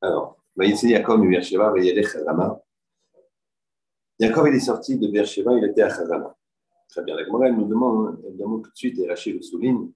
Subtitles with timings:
[0.00, 1.72] Alors, Yaakov et Beersheba.
[4.18, 6.36] Yaakov, il est sorti de Beersheba, il était à Chazama.
[6.88, 7.16] Très bien.
[7.16, 9.92] La Gemara, nous demande, elle demande tout de suite, et Rachid le souligne,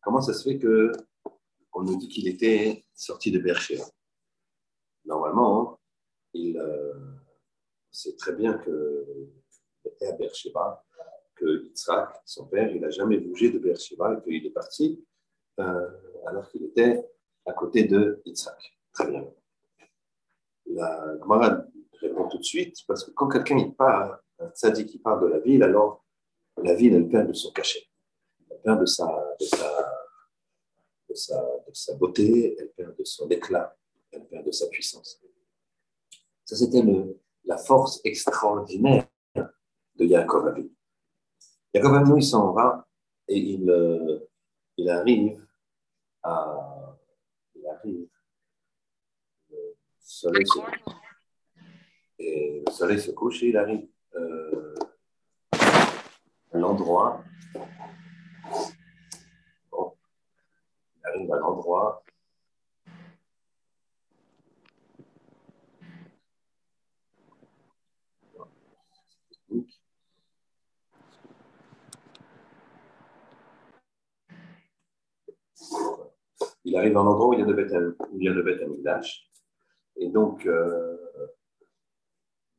[0.00, 0.92] comment ça se fait que
[1.72, 3.84] on nous dit qu'il était sorti de Beersheba?
[5.04, 5.80] Normalement,
[6.32, 6.94] il euh,
[7.90, 9.32] sait très bien qu'il
[9.84, 10.84] était à Beersheba,
[11.34, 15.04] que Yitzhak, son père, il n'a jamais bougé de Beersheba et qu'il est parti
[15.60, 15.88] euh,
[16.26, 17.04] alors qu'il était
[17.46, 18.78] à côté de Yitzhak.
[18.92, 19.24] Très bien.
[20.68, 21.64] La Gemara
[22.00, 25.26] répond tout de suite, parce que quand quelqu'un il part, un tzaddik qui part de
[25.26, 26.04] la ville, alors
[26.62, 27.84] la ville, elle perd de son cachet.
[28.50, 29.06] Elle perd de sa,
[29.40, 29.98] de sa,
[31.08, 33.76] de sa, beauté, elle perd de son éclat,
[34.12, 35.20] elle perd de sa puissance.
[36.44, 36.82] Ça, c'était
[37.44, 40.72] la force extraordinaire de Yaakov Avinu.
[41.74, 42.86] Yaakov Avinu, il s'en va
[43.26, 44.20] et il, euh,
[44.76, 45.46] il arrive
[46.22, 46.96] à.
[47.54, 48.08] Il arrive.
[50.08, 50.58] Le soleil se,
[52.18, 53.86] et le soleil se couche et il arrive.
[54.14, 54.74] Euh,
[56.54, 57.22] l'endroit.
[59.70, 59.92] Bon,
[60.96, 62.02] il arrive à l'endroit.
[76.64, 79.27] Il arrive à un endroit où il y a le Beth Amikdash.
[79.98, 80.96] Et donc, euh,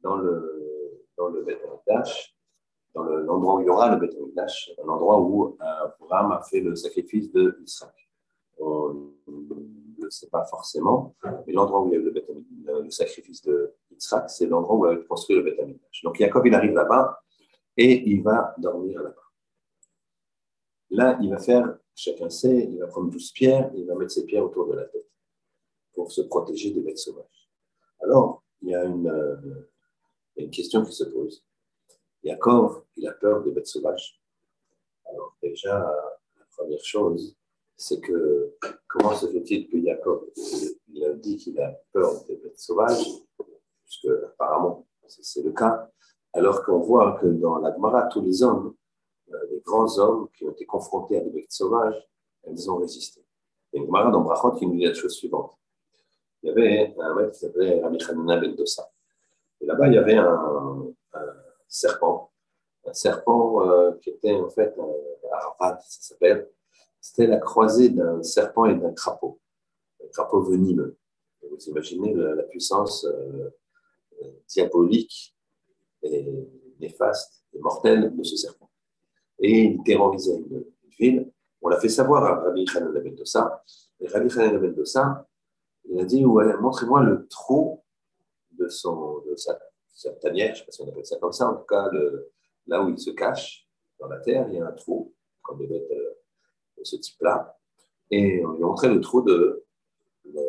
[0.01, 1.45] dans le, dans le
[2.93, 4.15] dans l'endroit où il y aura le Beth
[4.83, 7.63] un endroit où euh, Abraham a fait le sacrifice de.
[8.61, 11.15] On ne le sait pas forcément,
[11.45, 12.11] mais l'endroit où il y a eu
[12.65, 13.73] le, sacrifice de
[14.27, 15.59] c'est l'endroit où il a construit le Beth
[16.03, 17.21] Donc Jacob, il arrive là-bas
[17.77, 19.15] et il va dormir là-bas.
[20.91, 24.11] Là, il va faire, chacun sait, il va prendre 12 pierres et il va mettre
[24.11, 25.09] ses pierres autour de la tête
[25.99, 27.49] pour se protéger des bêtes sauvages.
[28.01, 29.69] Alors, il y a une, euh,
[30.37, 31.43] une question qui se pose.
[32.23, 34.17] Yaakov, il a peur des bêtes sauvages.
[35.03, 35.77] Alors déjà,
[36.37, 37.35] la première chose,
[37.75, 38.55] c'est que
[38.87, 40.29] comment se fait-il que Yaakov,
[40.87, 43.05] il a dit qu'il a peur des bêtes sauvages,
[43.83, 45.91] puisque apparemment c'est le cas,
[46.31, 48.73] alors qu'on voit que dans la Gemara, tous les hommes,
[49.33, 52.07] euh, les grands hommes qui ont été confrontés à des bêtes sauvages,
[52.49, 53.25] ils ont résisté.
[53.73, 55.58] Il y a une Gemara dans Brachot qui nous dit la chose suivante.
[56.41, 58.89] Il y avait un mec qui s'appelait Rami Ben Dossa.
[59.61, 60.93] Et là-bas, il y avait un
[61.69, 62.31] serpent.
[62.85, 66.49] Un serpent euh, qui était en fait un Arafat, ça s'appelle.
[66.99, 69.39] C'était la croisée d'un serpent et d'un crapaud.
[70.03, 70.97] Un crapaud venimeux.
[71.49, 73.51] vous imaginez la, puissance euh,
[74.47, 75.35] diabolique
[76.01, 76.25] et
[76.79, 78.69] néfaste et mortelle de ce serpent.
[79.39, 80.65] Et il terrorisait une,
[80.97, 81.31] ville.
[81.61, 83.63] On l'a fait savoir à Rabbi Khanel Ben Dossa.
[84.01, 85.25] Et Rabbi Khanel Ben Dossa,
[85.89, 87.83] il a dit ouais, montrez-moi le trou
[88.51, 89.59] de, son, de sa
[89.99, 91.89] sa tanière, je ne sais pas si on appelle ça comme ça, en tout cas,
[92.67, 93.67] là où il se cache,
[93.99, 95.89] dans la terre, il y a un trou, comme devait être
[96.77, 97.57] de ce type-là.
[98.09, 99.65] Et on lui a montré le trou de.
[100.25, 100.39] on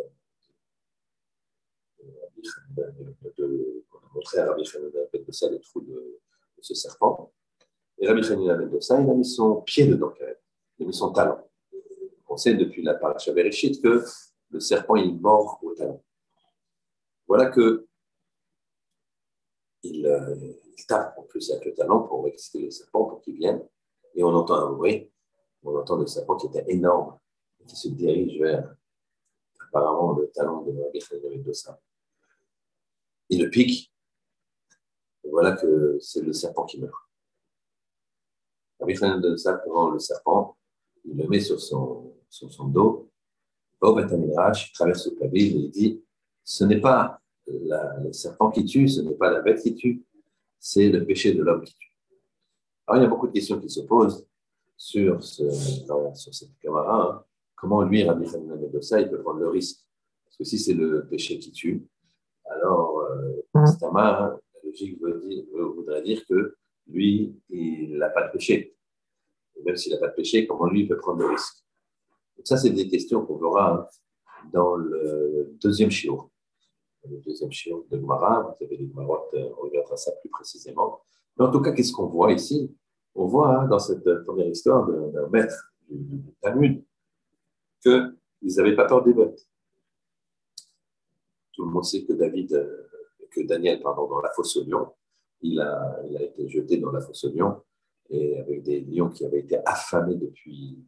[3.98, 6.20] a montré à Rabbi Chanel de ça le trou de,
[6.60, 7.32] ce serpent.
[7.98, 10.14] Et Rabbi Chanel de ça, il a mis son pied dedans,
[10.78, 11.38] il a mis son talon.
[12.28, 14.04] On sait depuis la paracha Bereshit que
[14.50, 16.02] le serpent, il mord au talon.
[17.26, 17.86] Voilà que
[19.82, 20.36] il, euh,
[20.76, 23.66] il, tape en plus avec le talon pour exciter le serpent pour qu'il vienne.
[24.14, 25.10] Et on entend un bruit.
[25.62, 27.18] On entend le serpent qui était énorme
[27.66, 28.74] qui se dirige vers
[29.60, 31.52] apparemment le talon de Rabbi de.
[33.28, 33.92] Il le pique.
[35.24, 36.94] Et voilà que c'est le serpent qui meurt.
[38.80, 40.56] Rabbi de prend le serpent,
[41.04, 42.14] il le met sur son
[42.68, 43.09] dos.
[43.80, 46.04] Au Midrash, il traverse le ville et il dit
[46.44, 50.04] Ce n'est pas le serpent qui tue, ce n'est pas la bête qui tue,
[50.58, 51.92] c'est le péché de l'homme qui tue.
[52.86, 54.26] Alors, il y a beaucoup de questions qui se posent
[54.76, 55.48] sur, ce,
[56.14, 57.02] sur cette caméra.
[57.02, 57.24] Hein.
[57.56, 59.80] Comment lui, Rabbi de ça, il peut prendre le risque
[60.24, 61.86] Parce que si c'est le péché qui tue,
[62.46, 66.56] alors euh, la logique voudrait dire que
[66.86, 68.76] lui, il n'a pas de péché.
[69.56, 71.59] Et même s'il n'a pas de péché, comment lui, il peut prendre le risque
[72.40, 73.86] Donc ça, c'est des questions qu'on verra hein,
[74.50, 76.30] dans le deuxième chiot
[77.08, 78.42] le deuxième chiot de Gemara.
[78.42, 81.00] Vous avez les Gemarotes, euh, on regardera ça plus précisément.
[81.38, 82.74] Mais en tout cas, qu'est-ce qu'on voit ici?
[83.14, 86.82] On voit hein, dans cette première histoire d'un maître du, Talmud
[87.82, 89.46] qu'ils n'avaient pas peur des bêtes.
[91.52, 92.88] Tout le monde sait que David, euh,
[93.30, 94.88] que Daniel, pardon, dans la fosse au lion,
[95.42, 97.62] il a, il a été jeté dans la fosse au lion
[98.10, 100.78] et avec des lions qui avaient été affamés depuis,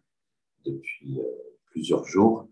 [0.65, 1.25] depuis euh,
[1.67, 2.49] plusieurs jours.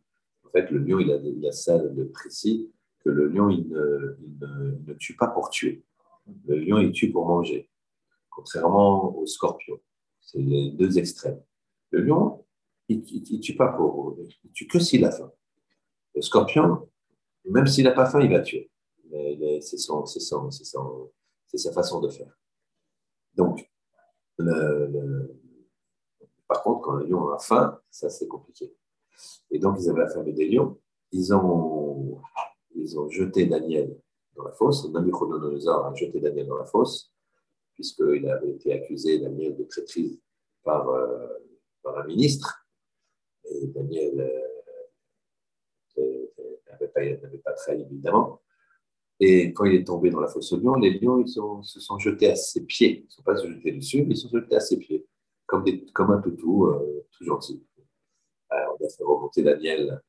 [0.47, 2.71] En fait, le lion, il a, il a ça de précis
[3.01, 5.85] que le lion, il ne, tue pas pour tuer.
[6.47, 7.69] Le lion, il tue pour manger,
[8.29, 9.81] contrairement au scorpion.
[10.21, 11.43] C'est les deux extrêmes.
[11.91, 12.45] Le lion,
[12.89, 14.17] il ne tue pas pour.
[14.45, 15.33] Il tue que s'il a faim.
[16.15, 16.89] Le scorpion,
[17.45, 18.71] même s'il n'a pas faim, il va tuer.
[19.61, 19.79] C'est
[21.59, 22.39] sa façon de faire.
[23.35, 23.69] Donc,
[26.50, 28.75] par contre, quand le lion a faim, ça c'est compliqué.
[29.52, 30.81] Et donc, ils avaient affamé des lions.
[31.12, 32.20] Ils ont,
[32.75, 33.97] ils ont jeté Daniel
[34.35, 34.91] dans la fosse.
[34.91, 37.14] Nabucodonosor a jeté Daniel dans la fosse,
[37.75, 40.20] puisqu'il avait été accusé, Daniel, de traîtrise
[40.64, 41.29] par, euh,
[41.85, 42.67] un ministre.
[43.44, 44.20] Et Daniel
[45.99, 46.26] euh,
[46.69, 48.41] n'avait pas, pas trahi, évidemment.
[49.20, 51.99] Et quand il est tombé dans la fosse aux lions, les lions ils se sont
[51.99, 53.03] jetés à ses pieds.
[53.03, 55.06] Ils ne sont pas jetés dessus, mais ils sont jetés à ses pieds,
[55.50, 57.67] comme, un toutou, euh, tout gentil.
[58.49, 60.00] Alors, on a fait remonter Daniel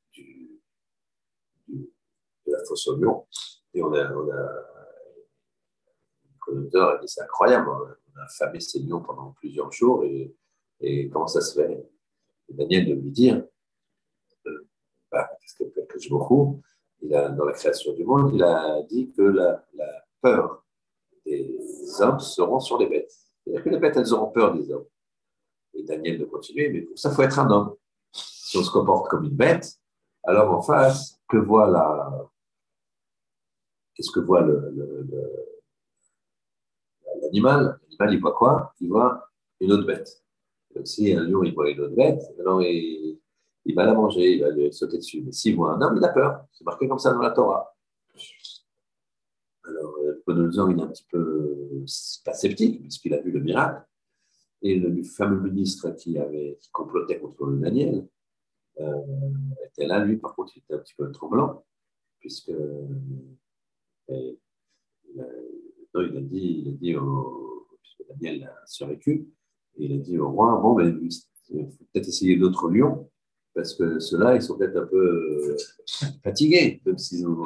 [1.67, 3.25] de la fosse aux lions.
[3.73, 4.67] Et on a, on a
[6.97, 10.35] dit c'est incroyable, on a affamé ces lions pendant plusieurs jours et,
[10.81, 11.89] et comment ça se fait?
[12.49, 13.45] Et Daniel de lui dire,
[14.47, 14.67] euh,
[15.11, 16.61] bah, parce que, que je beaucoup,
[17.01, 19.65] il a, dans la création du monde, il a dit que la,
[20.21, 20.65] peur
[21.25, 21.57] des
[21.99, 23.11] hommes seront sur les bêtes.
[23.43, 24.85] C'est-à-dire que les bêtes, elles auront peur des hommes.
[25.73, 27.75] Et Daniel de continuer, mais pour ça, il faut être un homme.
[28.11, 29.79] Si on se comporte comme une bête,
[30.23, 32.29] alors en face, que voit la.
[33.93, 34.41] Qu'est-ce que voit
[37.21, 37.79] l'animal?
[37.89, 38.73] L'animal, il voit quoi?
[38.79, 39.29] Il voit
[39.59, 40.23] une autre bête.
[40.83, 43.19] Si un lion, il voit une autre bête, alors il,
[43.65, 45.21] il va la manger, il va lui sauter dessus.
[45.21, 46.45] Mais s'il voit un homme, il a peur.
[46.51, 47.75] C'est marqué comme ça dans la Torah.
[49.63, 51.85] Alors, Nabucodonosor, il est un petit peu
[52.25, 53.85] pas sceptique, puisqu'il a vu le miracle.
[54.61, 58.07] Et le fameux ministre qui, avait, qui complotait contre le Daniel
[58.79, 59.01] euh,
[59.65, 61.65] était là, lui, par contre, il était un petit peu tremblant,
[62.19, 62.87] puisque euh,
[65.93, 69.27] non, il a dit, il a dit au, puisque Daniel a survécu,
[69.77, 70.99] il a dit au roi, bon, ben,
[71.49, 73.09] il faut peut-être essayer d'autres lions
[73.53, 75.57] parce que ceux-là, ils sont peut-être un peu euh,
[76.23, 77.45] fatigués, même s'ils ont...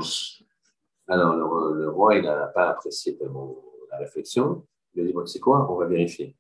[1.08, 1.36] Alors,
[1.74, 3.18] le, roi, il n'a pas apprécié
[3.92, 4.66] la réflexion.
[4.94, 6.36] Il a dit, bon, c'est quoi On va vérifier.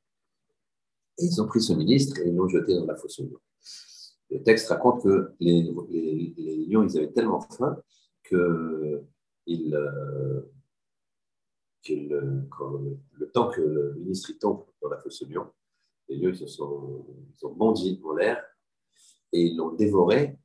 [1.17, 3.39] Ils ont pris ce ministre et l'ont jeté dans la fosse aux lions.
[4.29, 5.63] Le texte raconte que les,
[6.67, 7.77] lions, ils avaient tellement faim
[8.23, 9.01] que euh,
[11.87, 15.47] le temps que le ministre tombe dans la fosse aux lions,
[16.09, 17.05] les lions, se sont,
[17.37, 18.43] ils ont bondi en l'air
[19.31, 20.37] et ils l'ont dévoré.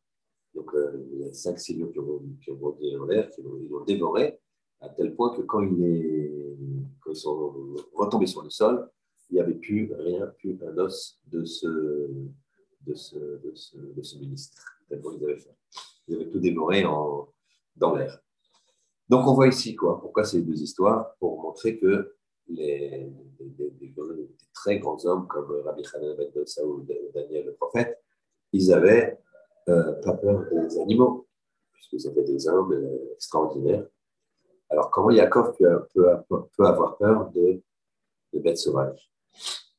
[0.54, 3.84] Donc, euh, il y a 5-6 lions qui ont, qui ont en l'air, qui l'ont
[3.84, 4.38] dévoré,
[4.80, 8.88] à tel point que quand, ils sont retombés sur le sol,
[9.30, 11.66] il n'y avait plus rien, plus un os de ce,
[12.86, 15.56] de ce, de ce, de ministre, tellement ils avaient fait.
[16.08, 18.20] Ils avaient tout dévoré dans l'air.
[19.08, 21.14] Donc, on voit ici quoi Pourquoi ces deux histoires?
[21.18, 22.14] Pour montrer que
[22.48, 23.12] les,
[24.54, 27.98] très grands hommes comme Rabbi Hanan ben ou Daniel le prophète,
[28.52, 29.18] ils avaient
[29.68, 31.26] euh, pas peur des animaux,
[31.72, 33.86] puisqu'ils étaient des hommes euh, extraordinaires.
[34.68, 35.86] Alors, comment Yaakov peut,
[36.28, 37.60] peut, avoir peur de,
[38.34, 39.10] bêtes sauvages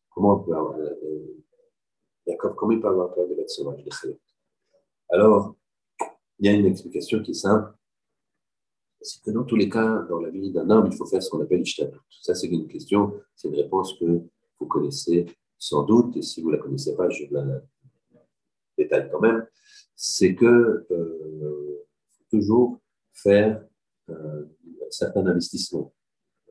[0.09, 1.43] Comment peut avoir, euh,
[2.27, 3.83] Yaakov, comment il peut avoir peur de bêtes sauvages
[5.09, 5.55] Alors,
[6.39, 7.73] il y a une explication qui est simple.
[9.01, 11.29] C'est que dans tous les cas, dans la vie d'un homme, il faut faire ce
[11.29, 11.97] qu'on appelle l'ishtadut.
[12.09, 14.21] Ça, c'est une question, c'est une réponse que
[14.59, 15.25] vous connaissez
[15.57, 17.61] sans doute, et si vous ne la connaissez pas, je la
[18.77, 19.47] détail quand même,
[19.95, 22.79] c'est que euh, faut toujours
[23.13, 23.63] faire
[24.09, 24.45] euh,
[24.89, 25.93] certains investissements,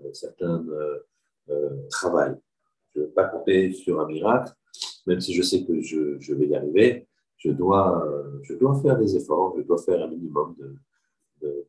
[0.03, 0.65] euh, certains
[1.49, 2.37] euh, travail.
[2.95, 4.53] Je ne veux pas compter sur un miracle,
[5.07, 7.07] même si je sais que je, vais y arriver,
[7.37, 8.05] je dois,
[8.43, 10.57] je dois faire des efforts, je dois faire un minimum
[11.41, 11.67] de,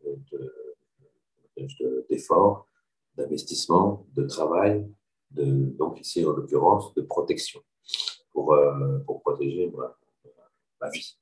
[2.10, 2.68] d'efforts,
[3.16, 4.88] d'investissement, de travail,
[5.32, 5.46] de,
[5.78, 7.62] donc ici en l'occurrence de protection,
[8.32, 8.56] pour,
[9.06, 9.72] pour protéger
[10.82, 11.18] ma vie.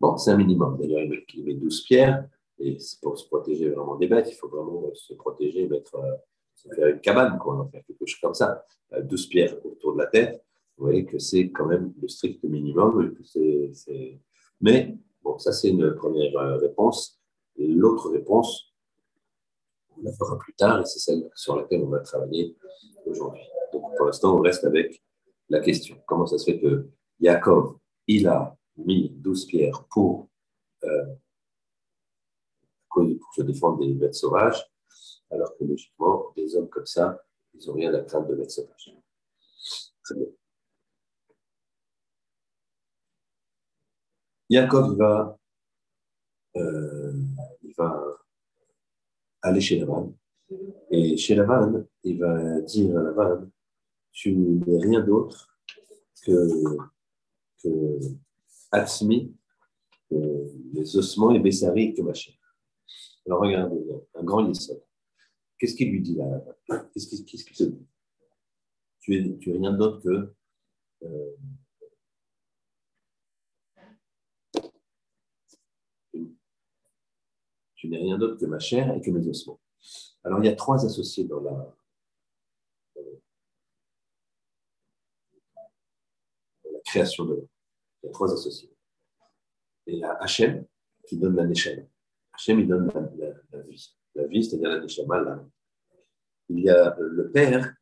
[0.00, 0.76] Bon, c'est un minimum.
[0.78, 1.02] D'ailleurs,
[1.34, 2.28] il met 12 pierres.
[2.60, 6.16] Et pour se protéger vraiment des bêtes, il faut vraiment se protéger, mettre, euh,
[6.74, 8.64] faire une cabane, quoi, faire quelque chose comme ça.
[9.02, 10.42] 12 euh, pierres autour de la tête.
[10.76, 13.14] Vous voyez que c'est quand même le strict minimum.
[14.60, 17.20] Mais bon, ça, c'est une première euh, réponse.
[17.56, 18.72] L'autre réponse,
[19.96, 22.56] on la fera plus tard, et c'est celle sur laquelle on va travailler
[23.04, 23.42] aujourd'hui.
[23.72, 25.02] Donc, pour l'instant, on reste avec
[25.48, 25.96] la question.
[26.06, 26.88] Comment ça se fait que
[27.20, 31.04] Yaakov, il a mis 12 pierres euh,
[32.90, 34.64] pour se défendre des bêtes sauvages,
[35.30, 37.22] alors que logiquement, des hommes comme ça,
[37.54, 38.94] ils n'ont rien à craindre de bêtes sauvages.
[40.04, 40.26] Très bien.
[44.96, 45.38] Va,
[46.56, 47.12] euh,
[47.62, 48.02] il va
[49.42, 50.14] aller chez Lavan.
[50.90, 53.50] Et chez Lavan, il va dire à Lavan,
[54.12, 55.58] tu n'es rien d'autre
[56.24, 56.48] que,
[57.62, 57.98] que
[60.72, 62.34] les ossements et Bessari que ma chair.
[63.26, 63.78] Alors regardez,
[64.14, 64.82] un grand Yesod.
[65.58, 66.44] Qu'est-ce qu'il lui dit là
[66.92, 67.86] Qu'est-ce qu'il dit?
[69.00, 70.34] Tu es, tu es rien d'autre que
[71.02, 71.36] euh,
[77.74, 79.60] tu n'es rien d'autre que ma chair et que mes ossements.
[80.24, 81.74] Alors il y a trois associés dans la,
[86.84, 87.48] création de l'homme.
[88.02, 88.74] Il y a trois associés.
[89.86, 90.66] Et il y a Hachem
[91.06, 91.44] qui donne la.
[91.44, 92.90] Hachem, il donne
[93.52, 93.97] la, vie.
[94.18, 95.46] La vie, c'est-à-dire la Neshama, là.
[96.48, 97.72] Il y a le Père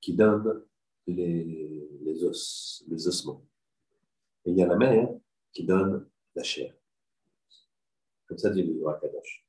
[0.00, 0.64] qui donne
[1.08, 3.44] les, os, les ossements.
[4.44, 5.08] Et il y a la mère
[5.52, 6.72] qui donne la chair.
[8.28, 9.44] Comme ça dit le Kadosh.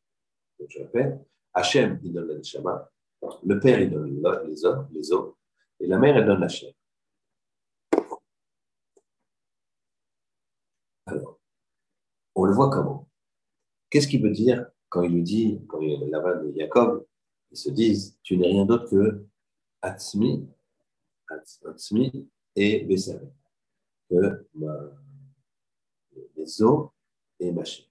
[0.59, 1.19] Donc je répète,
[1.53, 2.91] Hachem, il donne la Neshama,
[3.43, 4.09] le Père, il donne
[4.47, 5.35] les os, les os,
[5.79, 6.73] et la mère, elle donne la chair.
[11.05, 11.39] Alors,
[12.33, 13.07] on le voit comment?
[13.91, 17.07] Qu'est-ce qu'il veut dire quand il lui dit, quand il Lavan et Jacob,
[17.49, 19.25] ils se disent, tu n'es rien d'autre que
[19.81, 20.45] Atzmi,
[22.57, 23.31] et Bessaré,
[24.09, 24.45] que
[26.35, 26.89] les os
[27.39, 27.85] et ma chair.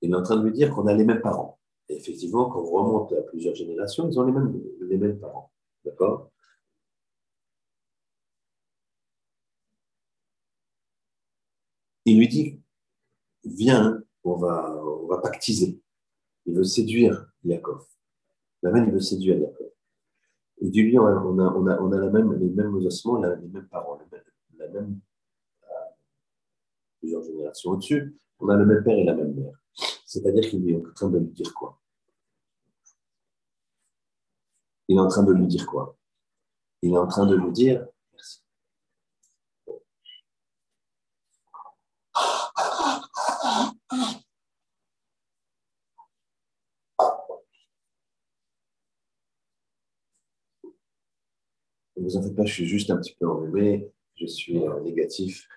[0.00, 1.58] Il est en train de lui dire qu'on a les mêmes parents.
[1.88, 5.50] Et effectivement, quand on remonte à plusieurs générations, ils ont les mêmes, les mêmes parents.
[5.84, 6.30] D'accord?
[12.04, 12.60] Il lui dit
[13.44, 15.80] Viens, on va, on va pactiser.
[16.48, 17.86] Il veut séduire Yaakov.
[18.62, 19.70] La même, il veut séduire Yaakov.
[20.62, 23.98] Et du lui, on a la même, les mêmes ossements, les mêmes parents,
[24.56, 24.98] la même,
[25.64, 25.66] euh,
[27.00, 29.52] plusieurs générations au-dessus, on a le même père et la même mère.
[30.06, 31.78] C'est-à-dire qu'il est en train de lui dire quoi?
[34.88, 35.98] Il est en train de lui dire quoi?
[36.80, 38.42] Il est en train de lui dire, merci.
[51.98, 54.80] Ne vous en faites pas, je suis juste un petit peu enrhumé, je suis euh,
[54.80, 55.48] négatif.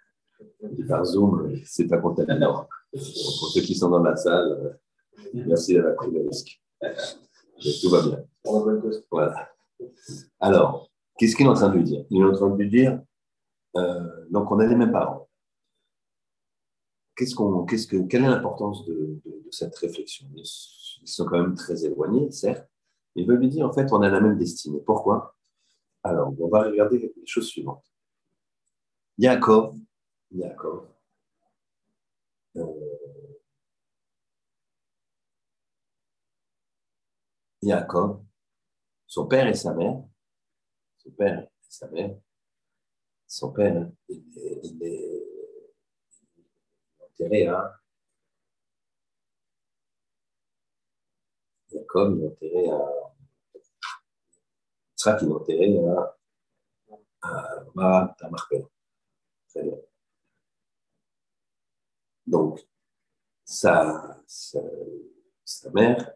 [0.88, 2.68] Par Zoom, c'est pas contaminant.
[2.92, 6.60] Pour ceux qui sont dans la salle, euh, merci d'avoir pris le risque.
[7.82, 8.24] Tout va bien.
[9.12, 9.50] Voilà.
[10.40, 12.06] Alors, qu'est-ce qu'il est en train de lui dire?
[12.10, 13.00] Il est en train de lui dire,
[13.78, 15.30] euh, donc on a les mêmes parents.
[17.16, 19.22] Quelle est l'importance de,
[19.52, 20.26] cette réflexion?
[20.36, 22.68] Ils sont quand même très éloignés, certes.
[23.16, 24.82] Il veut lui dire, en fait, on a la même destinée.
[24.84, 25.36] Pourquoi?
[26.04, 27.86] Alors, on va regarder les choses suivantes.
[29.18, 29.78] Yaakov,
[30.32, 30.88] Yaakov,
[32.58, 32.92] euh,
[37.64, 38.26] Jacob,
[39.06, 40.04] son père et sa mère,
[40.98, 42.18] son père et sa mère,
[43.28, 45.24] son père, il est,
[47.00, 47.80] enterré à
[51.72, 53.11] Jacob, il est enterré à
[55.04, 56.18] Est enterré à,
[57.24, 58.30] à, à
[59.56, 59.78] bien.
[62.28, 62.68] Donc,
[63.44, 64.62] sa, sa,
[65.74, 66.14] mère,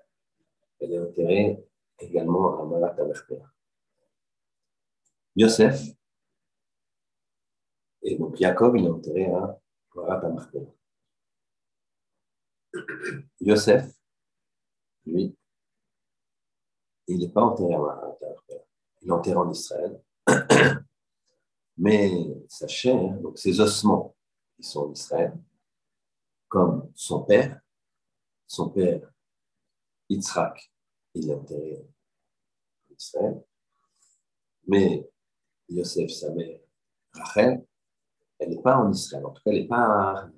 [0.79, 3.51] elle est enterrée également à Marat Amerpera.
[5.35, 5.81] Yosef,
[8.03, 9.59] et donc Jacob, il est enterré à
[9.95, 10.71] Marat Amerpera.
[13.41, 13.91] Yosef,
[15.07, 15.35] lui,
[17.07, 18.64] il n'est pas enterré à Marat Amerpera.
[19.05, 20.01] Il est enterré en Israël.
[21.77, 22.11] Mais
[22.49, 24.15] sa chair, donc ses ossements,
[24.57, 25.37] ils sont en Israël
[26.47, 27.61] comme son père.
[28.47, 29.11] Son père,
[30.09, 30.71] Yitzhak,
[31.13, 31.87] il est enterré
[32.89, 33.43] en Israël.
[34.67, 35.07] Mais
[35.69, 36.59] Yosef, sa mère,
[37.11, 37.63] Rachel,
[38.39, 39.25] elle n'est pas en Israël.
[39.25, 40.29] En tout cas, elle n'est pas à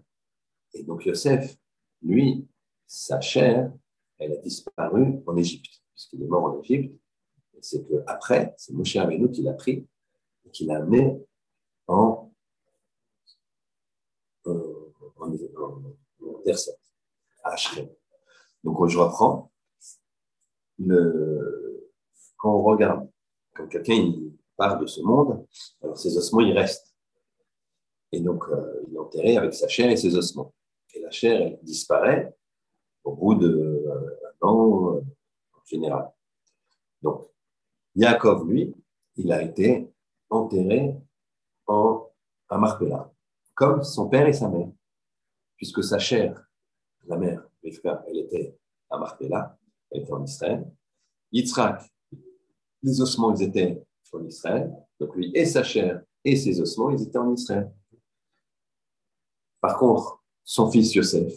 [0.74, 1.56] Et donc Yosef,
[2.02, 2.46] lui,
[2.86, 3.72] sa chair,
[4.18, 7.00] elle a disparu en Égypte, puisqu'il est mort en Égypte.
[7.62, 9.88] C'est qu'après, c'est Moshe Rabbeinu qui l'a pris
[10.46, 11.20] et qui l'a amené
[11.88, 12.32] en,
[14.46, 15.34] euh, en,
[17.44, 17.56] à
[18.64, 19.52] Donc, je reprends.
[20.80, 21.92] Le,
[22.38, 23.10] quand on regarde,
[23.56, 24.14] quand quelqu'un
[24.56, 25.46] part de ce monde,
[25.82, 26.94] alors ses ossements, ils restent.
[28.12, 30.54] Et donc, euh, il est enterré avec sa chair et ses ossements.
[30.94, 32.36] Et la chair, elle disparaît
[33.04, 36.12] au bout d'un euh, an euh, en général.
[37.02, 37.28] Donc,
[37.98, 38.74] Yaakov, lui,
[39.18, 39.92] il a été
[40.30, 40.96] enterré
[41.66, 42.08] en,
[42.48, 43.12] à Marpella,
[43.54, 44.70] comme son père et sa mère
[45.58, 46.48] puisque sa chair,
[47.08, 48.58] la mère, Rivka, elle était
[48.90, 49.58] à Marpella,
[49.92, 50.72] était en Israël.
[51.32, 51.82] Yitzhak,
[52.84, 54.72] les ossements, ils étaient en Israël.
[55.00, 57.72] Donc lui et sa chair et ses ossements, ils étaient en Israël.
[59.60, 61.34] Par contre, son fils Yosef,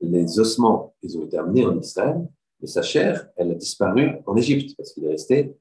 [0.00, 2.26] les ossements, ils ont été amenés en Israël,
[2.64, 5.54] mais sa chair, elle a disparu en Égypte, parce qu'il est resté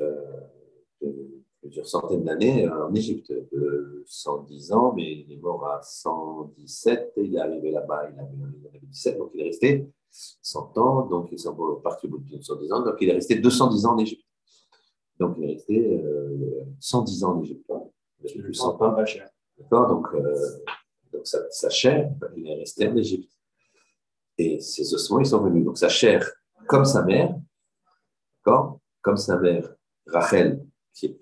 [0.00, 0.40] euh,
[1.60, 7.22] plusieurs centaines d'années en Égypte, de 110 ans, mais il est mort à 117, et
[7.24, 11.40] il est arrivé là-bas, il avait, 17, donc il est resté 100 ans, donc il
[11.40, 14.24] est parti au bout de 110 ans, donc il est resté 210 ans en Égypte.
[15.18, 16.04] Donc il est resté
[16.78, 17.68] 110 euh, ans en Égypte.
[18.28, 18.96] Plus 100 ans.
[19.58, 20.34] D'accord Donc, euh,
[21.12, 23.32] donc sa, sa, chair, il est resté en Égypte.
[24.38, 25.64] Et ses ossements, ils sont venus.
[25.64, 26.30] Donc sa chair,
[26.66, 27.34] comme sa mère,
[28.38, 29.74] d'accord Comme sa mère,
[30.06, 31.16] Rachel, qui n'a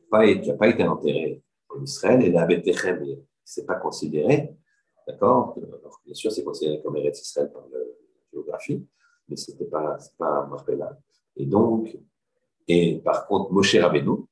[0.56, 4.54] pas, été enterrée en Israël, elle avait Betechem, mais ce n'est pas considéré,
[5.06, 5.56] d'accord
[6.04, 7.78] Bien sûr, c'est considéré comme Eretz Israël par la
[8.32, 8.86] géographie,
[9.28, 10.98] mais ce n'était pas, pas Marpella.
[11.36, 11.96] Et donc,
[12.68, 14.24] et par contre, Moshe Rabbeinu,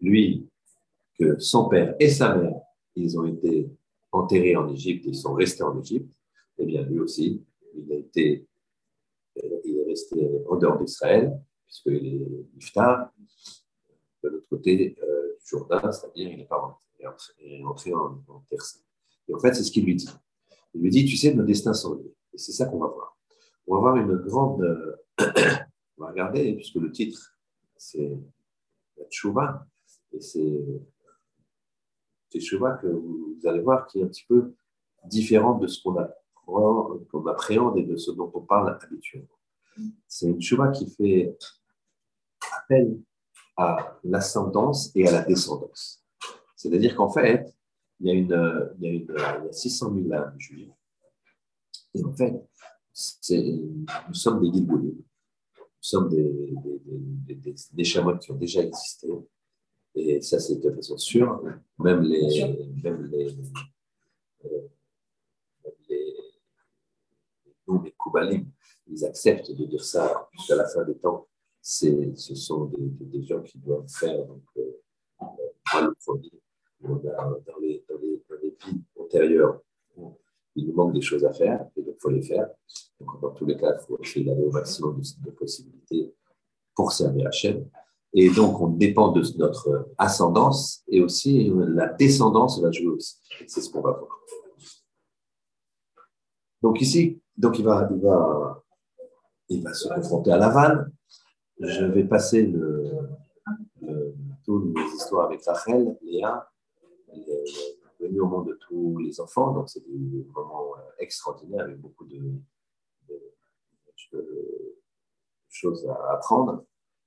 [0.00, 0.48] lui,
[1.18, 2.60] que son père et sa mère,
[2.94, 3.70] ils ont été
[4.12, 6.10] enterrés en Égypte, ils sont restés en Égypte,
[6.58, 8.46] eh bien lui aussi, il, a été,
[9.98, 13.10] resté en dehors d'Israël, puisqu'il est iftar,
[14.22, 16.84] de l'autre côté euh, du Jourdain, c'est-à-dire il n'est pas rentré,
[17.40, 18.82] il est entré en, en terre sainte.
[19.28, 20.08] Et en fait, c'est ce qu'il lui dit.
[20.74, 22.14] Il lui dit, tu sais, nos destins sont liés.
[22.32, 23.16] Et c'est ça qu'on va voir.
[23.66, 24.62] On va voir une grande...
[24.62, 24.96] Euh,
[25.98, 27.34] on va regarder, puisque le titre
[27.76, 28.18] c'est
[28.96, 29.66] la tchouva.
[30.12, 30.64] Et c'est
[32.34, 34.54] tchouva que vous allez voir qui est un petit peu
[35.04, 35.96] différent de ce qu'on
[37.26, 39.37] appréhende et de ce dont on parle habituellement.
[40.06, 41.36] C'est une tchouva qui fait
[42.56, 42.98] appel
[43.56, 46.04] à l'ascendance et à la descendance.
[46.56, 47.54] C'est-à-dire qu'en fait,
[48.00, 50.72] il y a, une, il y a, une, il y a 600 000 âmes juives.
[51.94, 52.34] Et en fait,
[54.08, 55.02] nous sommes des guilboulim
[55.88, 56.54] sommes des,
[57.26, 59.08] des, des, des, chamois qui ont déjà existé.
[59.94, 61.42] Et ça, c'est de façon sûre.
[61.78, 63.36] Même les, même les,
[64.44, 64.68] euh,
[65.88, 66.14] les,
[67.84, 68.46] les Koubalim,
[68.88, 71.26] ils acceptent de dire ça jusqu'à la fin des temps.
[71.60, 74.80] Ce sont des, gens qui doivent faire donc, euh,
[75.72, 75.90] dans,
[76.90, 79.60] dans, les, dans, les, dans les vies antérieures
[80.58, 82.48] il nous manque des choses à faire, et donc il faut les faire.
[83.00, 86.12] Donc, dans tous les cas, il faut essayer d'aller au maximum de, possibilités
[86.74, 87.68] pour servir Hachem.
[88.12, 93.18] Et donc, on dépend de notre ascendance et aussi la descendance va jouer aussi.
[93.46, 94.18] C'est ce qu'on va voir.
[96.60, 98.64] Donc ici, donc il va, il va,
[99.48, 100.86] il va se confronter à la.
[101.60, 102.90] Je vais passer le,
[104.44, 106.50] toutes les histoires avec Rachel, Léa,
[108.00, 109.52] venu au monde de tous les enfants.
[109.52, 112.22] Donc, c'est des moments euh, extraordinaires avec beaucoup de,
[115.50, 116.64] choses à apprendre.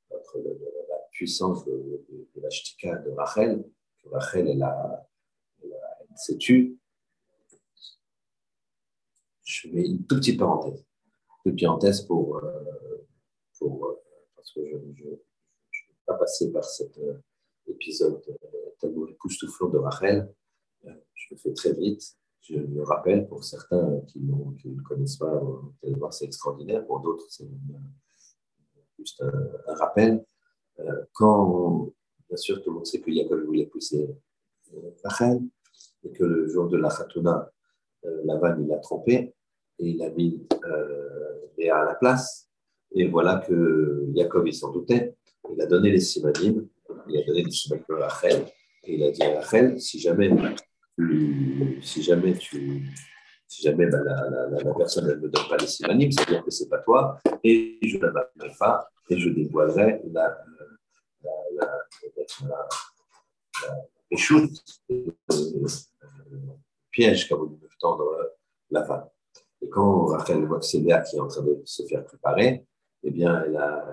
[0.10, 3.64] La puissance de, la shtika de Rachel,
[4.04, 5.08] que Rachel, elle, a,
[6.16, 6.78] s'est tue.
[9.44, 10.86] Je mets une toute petite parenthèse.
[11.44, 12.42] Petite parenthèse pour, euh,
[13.64, 13.68] euh,
[14.36, 15.20] parce que je ne vais
[16.06, 17.00] pas passer par cet
[17.68, 18.22] épisode
[18.80, 20.32] tellement époustouflant de Rachel
[21.32, 22.04] je le fais très vite.
[22.42, 24.20] Je le rappelle pour certains qui,
[24.60, 26.86] qui ne connaissent pas, vous voir, c'est extraordinaire.
[26.86, 27.48] Pour d'autres, c'est
[28.98, 30.26] juste un, rappel.
[30.80, 31.94] Euh, quand,
[32.28, 34.10] bien sûr, tout le monde sait que Jacob voulait pousser
[34.74, 35.42] euh, Rachel
[36.04, 37.52] et que le jour de la Khatuna,
[38.06, 39.36] euh, Lavan, il l'a trompé
[39.82, 40.48] et il a mis
[41.58, 42.48] Léa à la place.
[42.94, 45.16] Et voilà que Jacob, il s'en doutait.
[45.54, 46.68] Il a donné les simanim,
[47.10, 48.46] il a donné les simanim à Rachel.
[48.84, 50.30] Et il a dit à Rachel, si jamais
[51.82, 52.88] si jamais tu,
[53.48, 56.70] si jamais bah, la, personne ne me donne pas les synonymes, c'est-à-dire que ce n'est
[56.70, 60.38] pas toi, et je ne la m'appellerai pas, et je dévoilerai la,
[61.56, 61.88] la,
[66.92, 68.36] piège qu'a voulu me tendre
[68.70, 69.08] la femme.
[69.62, 72.66] Et quand Rachel voit que c'est Léa qui est en train de se faire préparer,
[73.04, 73.92] eh bien, elle a,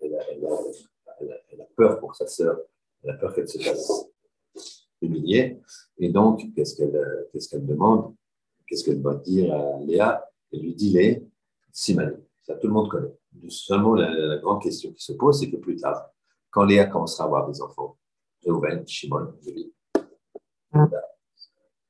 [0.00, 2.58] elle a, elle a, elle a peur pour sa sœur,
[3.02, 4.06] elle a peur qu'elle se fasse
[5.00, 5.60] humiliée.
[5.98, 8.14] Et donc, qu'est-ce qu'elle qu'est-ce qu'elle demande?
[8.66, 10.24] Qu'est-ce qu'elle va dire à Léa?
[10.52, 11.26] Elle lui dit les
[11.70, 12.16] Simani.
[12.42, 13.14] Ça, tout le monde connaît.
[13.48, 16.10] Seulement, la, grande question qui se pose, c'est que plus tard,
[16.50, 17.98] quand Léa commencera à avoir des enfants,
[18.44, 19.32] Reuven, Shimon,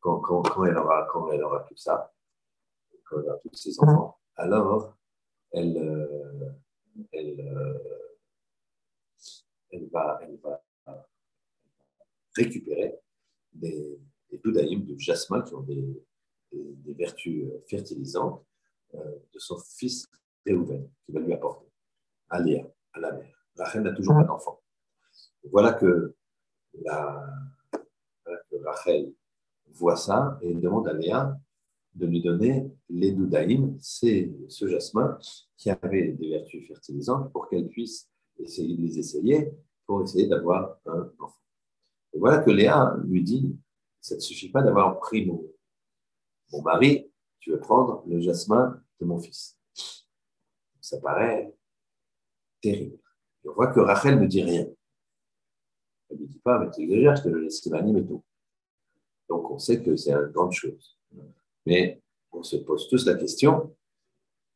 [0.00, 2.12] quand, quand, quand, elle aura, quand elle aura tout ça,
[3.20, 4.96] elle aura tous ses enfants, alors
[5.52, 6.50] elle, euh,
[7.12, 7.78] elle, euh,
[9.70, 10.62] elle, va, elle va
[12.34, 12.98] récupérer
[13.52, 16.02] des, des de jasmin qui ont des,
[16.52, 18.44] des, vertus fertilisantes
[18.94, 20.06] euh, de son fils
[20.44, 21.70] Réhouven, qui va lui apporter
[22.28, 23.46] à Léa, à la mère.
[23.56, 24.60] Rachel n'a toujours pas d'enfant.
[25.44, 26.16] Voilà que,
[26.82, 27.28] la,
[28.64, 29.12] Rachel
[29.68, 31.38] voit ça et demande à Léa
[31.94, 35.18] de lui donner les doudaïm, c'est ce jasmin
[35.56, 39.50] qui avait des vertus fertilisantes pour qu'elle puisse essayer de les essayer
[39.86, 41.36] pour essayer d'avoir un enfant.
[42.12, 43.56] Et voilà que Léa lui dit,
[44.00, 45.42] ça ne suffit pas d'avoir pris mon,
[46.52, 49.58] mon mari, tu veux prendre le jasmin de mon fils.
[50.80, 51.54] Ça paraît
[52.60, 52.98] terrible.
[53.46, 54.66] on voit que Rachel ne dit rien.
[56.10, 58.22] Elle ne dit pas, mais tu exagères, je te le laisse et tout.
[59.28, 60.98] Donc on sait que c'est une grande chose.
[61.64, 62.01] Mais
[62.32, 63.76] on se pose tous la question,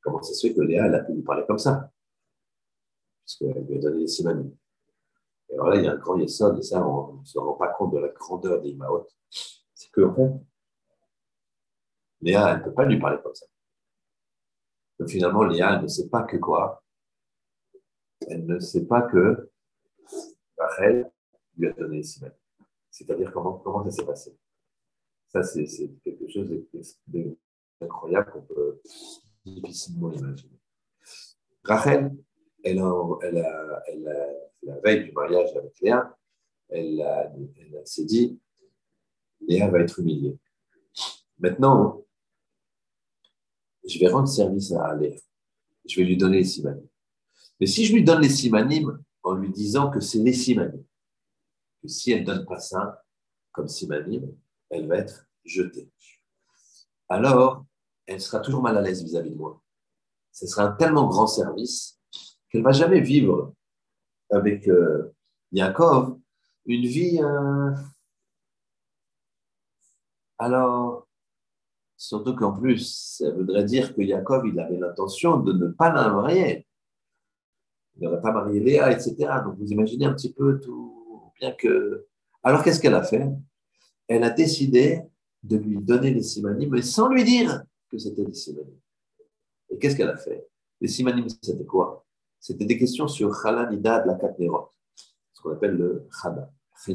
[0.01, 1.93] comment ça se fait que Léa, elle a pu lui parler comme ça?
[3.23, 4.57] Parce qu'elle lui a donné les simanim.
[5.49, 7.55] Et alors là, il y a un grand yesod, et ça, on ne se rend
[7.55, 9.07] pas compte de la grandeur des Imaot.
[9.75, 10.33] C'est que, en fait,
[12.23, 13.47] Léa, elle ne peut pas lui parler comme ça.
[14.99, 16.83] Donc, finalement, Léa, elle ne sait pas que quoi
[18.27, 19.51] Elle ne sait pas que
[20.57, 21.11] Rachel
[21.57, 22.37] lui a donné les simanim.
[22.91, 24.37] C'est-à-dire comment, comment ça s'est passé?
[25.29, 25.67] Ça, c'est
[26.03, 26.49] quelque chose
[27.81, 28.81] d'incroyable qu'on peut
[29.45, 30.59] difficilement imaginer.
[31.65, 32.17] Rachel,
[32.65, 33.83] elle a,
[34.63, 36.17] la veille du mariage avec Léa,
[36.69, 38.41] elle, s'est dit,
[39.41, 40.39] Léa va être humiliée.
[41.39, 42.05] Maintenant,
[43.87, 45.17] je vais rendre service à Léa.
[45.87, 46.87] Je vais lui donner les simanim.
[47.61, 50.85] Mais si je lui donne les simanim en lui disant que c'est les simanim,
[51.81, 53.05] que si elle ne donne pas ça
[53.53, 54.35] comme simanim,
[54.71, 55.89] elle va être jetée.
[57.09, 57.65] Alors,
[58.07, 59.61] elle sera toujours mal à l'aise vis-à-vis de moi.
[60.33, 61.99] Ce sera un tellement grand service
[62.51, 63.55] qu'elle va jamais vivre
[64.31, 65.15] avec euh,
[65.53, 66.19] Yaakov
[66.67, 67.21] une vie.
[67.23, 67.73] Euh,
[70.39, 71.07] alors,
[71.97, 76.09] surtout qu'en plus, ça voudrait dire que Yaakov, il avait l'intention de ne pas la
[76.11, 76.67] marier.
[77.97, 79.15] Il n'aurait pas marié Léa, etc.
[79.45, 82.07] Donc, vous imaginez un petit peu tout, bien que.
[82.43, 83.27] Alors, qu'est-ce qu'elle a fait?
[84.09, 85.03] Elle a décidé
[85.47, 88.79] de lui donner les simanim, mais sans lui dire que c'était des simanim.
[89.71, 90.49] Et qu'est-ce qu'elle a fait?
[90.81, 92.05] Les simanim, c'était quoi?
[92.41, 94.71] C'était des questions sur Chala Nida de la Katnerot,
[95.33, 96.95] ce qu'on appelle le Chana, C'est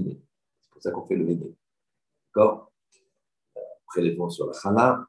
[0.70, 1.56] pour ça qu'on fait le Héné.
[2.28, 2.72] D'accord?
[3.88, 5.08] Prélèvement sur la Chala,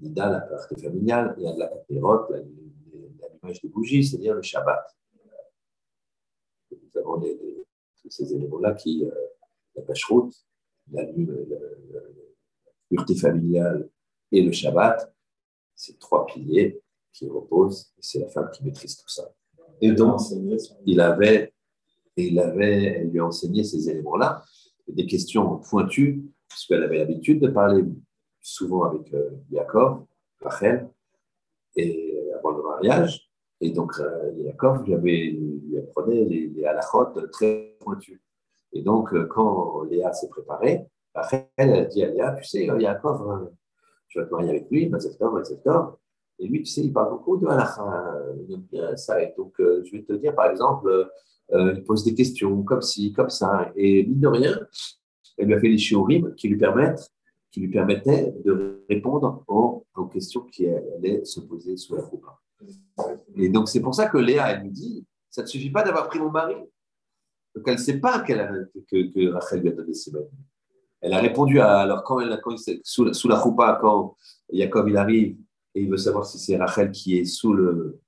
[0.00, 4.96] Nida, la partie familiale, a de la Katnerot, l'image des bougies, c'est-à-dire le Shabbat.
[6.70, 9.10] Nous avons tous ces éléments-là qui, euh,
[9.74, 10.34] la pêche-route,
[10.90, 11.04] la,
[12.88, 13.88] pureté familiale
[14.32, 15.14] et le Shabbat,
[15.74, 16.80] c'est trois piliers
[17.12, 19.32] qui reposent, c'est la femme qui maîtrise tout ça.
[19.80, 20.20] Et donc,
[20.84, 21.52] il avait,
[22.16, 24.42] elle lui a enseigné ces éléments-là,
[24.88, 27.84] des questions pointues, puisqu'elle avait l'habitude de parler
[28.40, 29.30] souvent avec euh,
[30.40, 30.88] Rachel,
[31.76, 33.30] et avant le mariage.
[33.60, 34.48] Et donc, euh, lui
[35.78, 38.22] apprenait les, les très pointues.
[38.72, 42.76] Et donc, euh, quand Léa s'est préparée, Rachel elle dit à Léa, tu sais, euh,
[44.08, 45.58] tu vas te marier avec lui, etc.
[46.38, 48.14] Et lui, tu sais, il parle beaucoup de halakha,
[48.46, 49.22] il aime bien ça.
[49.22, 50.88] Et donc, euh, je vais te dire, par exemple,
[51.52, 53.72] euh, il pose des questions comme ci, comme ça.
[53.74, 54.58] Et mine de rien,
[55.36, 57.10] elle lui a fait des shiurim qui lui permettent
[57.50, 62.26] qui lui permettaient de répondre aux, questions qui allaient se poser sous la coupe.
[63.36, 66.08] Et donc, c'est pour ça que Léa, elle lui dit, ça ne suffit pas d'avoir
[66.08, 66.54] pris mon mari.
[67.54, 70.20] Donc, elle ne sait pas a, que, que, Rachel lui a donné ses mains.
[71.00, 72.40] Elle a répondu à, alors quand elle a,
[72.82, 74.16] sous, sous la choupa, quand
[74.52, 75.36] Jacob il arrive,
[75.74, 78.00] et il veut savoir si c'est Rachel qui est sous le,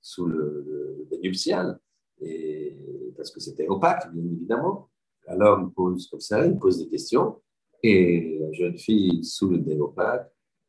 [0.00, 1.78] sous le, nuptial,
[2.20, 2.76] et,
[3.16, 4.90] parce que c'était opaque, bien évidemment.
[5.26, 7.40] Alors il pose comme ça, il pose des questions,
[7.82, 9.78] et la jeune fille sous le nez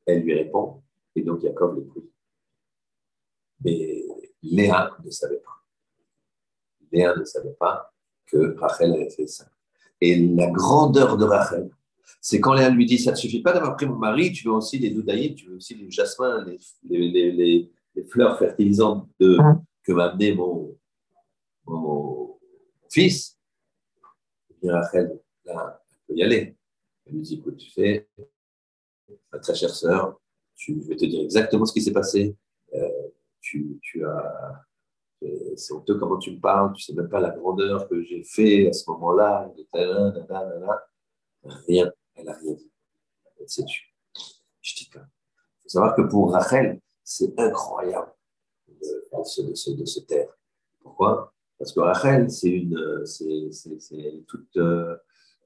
[0.05, 0.83] elle lui répond,
[1.15, 2.11] et donc Jacob l'écoute.
[3.63, 4.03] Mais
[4.41, 5.63] Léa ne savait pas.
[6.91, 7.93] Léa ne savait pas
[8.25, 9.45] que Rachel avait fait ça.
[10.01, 11.69] Et la grandeur de Rachel,
[12.21, 14.53] c'est quand Léa lui dit Ça ne suffit pas d'avoir pris mon mari, tu veux
[14.53, 16.45] aussi les doudaïdes, tu veux aussi les jasmins,
[16.89, 17.71] les,
[18.09, 19.37] fleurs fertilisantes de,
[19.83, 20.77] que m'a amené mon,
[21.65, 22.39] mon,
[22.89, 23.37] fils.
[24.49, 26.55] Et bien Rachel, là, elle peut y aller.
[27.05, 28.07] Elle lui dit Écoute, tu fais,
[29.31, 30.19] ma très chère sœur,
[30.55, 32.35] je vais te dire exactement ce qui s'est passé.
[32.73, 32.89] Euh,
[33.41, 34.65] tu, tu as
[35.55, 38.67] c'est honteux comment tu me parles, tu sais même pas la grandeur que j'ai fait
[38.67, 39.51] à ce moment-là,
[41.67, 41.91] rien.
[42.15, 42.71] Elle n'a rien dit.
[43.39, 43.87] Elle s'est tuée.
[44.61, 44.99] Je dis pas.
[44.99, 48.11] Il faut savoir que pour Rachel, c'est incroyable
[48.67, 50.29] de, se, de, se, taire.
[50.81, 51.33] Pourquoi?
[51.57, 53.49] Parce que Rachel, c'est une, c'est
[54.27, 54.95] toute, euh,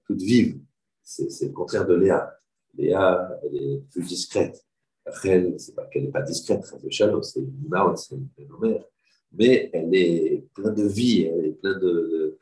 [0.05, 0.59] toute vive.
[1.01, 2.33] C'est le contraire de Léa.
[2.75, 4.63] Léa, elle est plus discrète.
[5.05, 8.83] Rachel, c'est pas qu'elle n'est pas discrète, de chaleur, c'est une maud, c'est une mère,
[9.31, 12.37] mais elle est pleine de vie, elle est pleine de,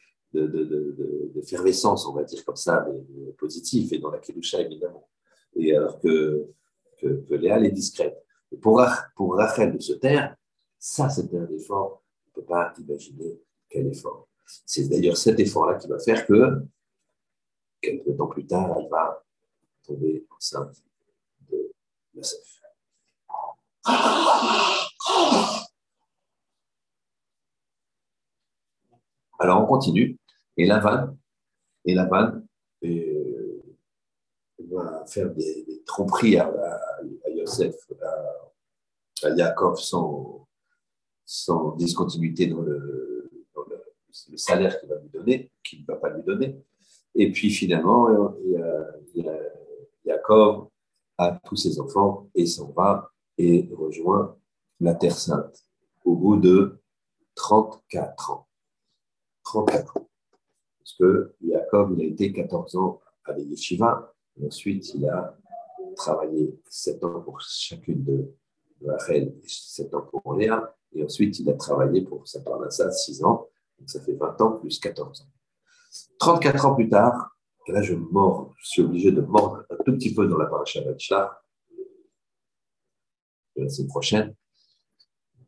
[1.34, 5.08] d'effervescence, on va dire comme ça, mais positif, et dans la Kedusha, évidemment.
[5.56, 6.48] Et alors que,
[7.30, 8.18] Léa, elle est discrète.
[8.52, 8.82] Et pour,
[9.16, 10.36] pour Rachel de se taire,
[10.78, 14.28] ça, c'est un effort, on ne peut pas imaginer quel effort.
[14.66, 16.62] C'est d'ailleurs cet effort-là qui va faire que,
[17.82, 19.24] quelques temps plus tard, elle va
[19.84, 20.84] tomber enceinte
[21.50, 21.72] de
[22.14, 22.62] Yosef.
[29.40, 30.18] Alors on continue,
[30.58, 31.18] et Lavan,
[31.84, 32.42] et Lavan
[32.84, 33.62] euh,
[34.72, 36.52] va faire des, tromperies à,
[37.34, 37.76] Yosef,
[39.24, 40.48] à, Yaakov sans,
[41.78, 43.30] discontinuité dans le,
[44.30, 46.58] le, salaire qu'il va lui donner, qu'il ne va pas lui donner.
[47.16, 48.08] Et puis finalement,
[48.44, 49.26] il
[50.06, 50.70] Yaakov
[51.18, 54.38] a tous ses enfants et s'en va et rejoint
[54.80, 55.66] la Terre Sainte
[56.04, 56.78] au bout de
[57.36, 58.48] 34 ans.
[59.46, 60.10] 34 ans.
[60.80, 65.38] Parce que Jacob, il a été 14 ans à l'Yeshiva, et ensuite il a
[65.96, 68.36] travaillé 7 ans pour chacune de
[68.86, 73.24] Rachel et 7 ans pour Léa, et ensuite il a travaillé pour sa ça 6
[73.24, 73.48] ans,
[73.80, 75.30] donc ça fait 20 ans plus 14 ans.
[76.20, 79.94] 34 ans plus tard, et là je mords, je suis obligé de mordre un tout
[79.94, 81.44] petit peu dans la paracha Vachlar,
[83.56, 84.36] la semaine prochaine,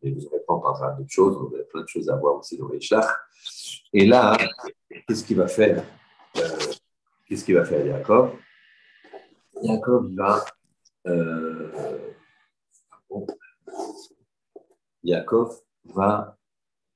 [0.01, 2.57] et vous n'aurez pas parlera d'autres choses, on a plein de choses à voir aussi
[2.57, 2.79] dans les
[3.93, 4.37] Et là,
[5.07, 5.83] qu'est-ce qu'il va faire?
[6.37, 6.57] Euh,
[7.25, 8.31] Qu'est-ce qu'il va faire Jacob
[9.61, 10.45] Jacob, va.
[11.07, 11.71] Euh,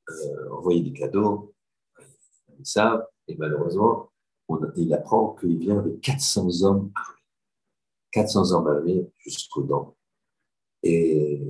[0.10, 1.54] euh, envoyer des cadeaux
[2.64, 4.12] ça, et malheureusement,
[4.76, 7.22] il apprend qu'il vient avec 400 hommes armés.
[8.12, 9.96] 400 hommes armés jusqu'aux dents.
[10.84, 11.42] Et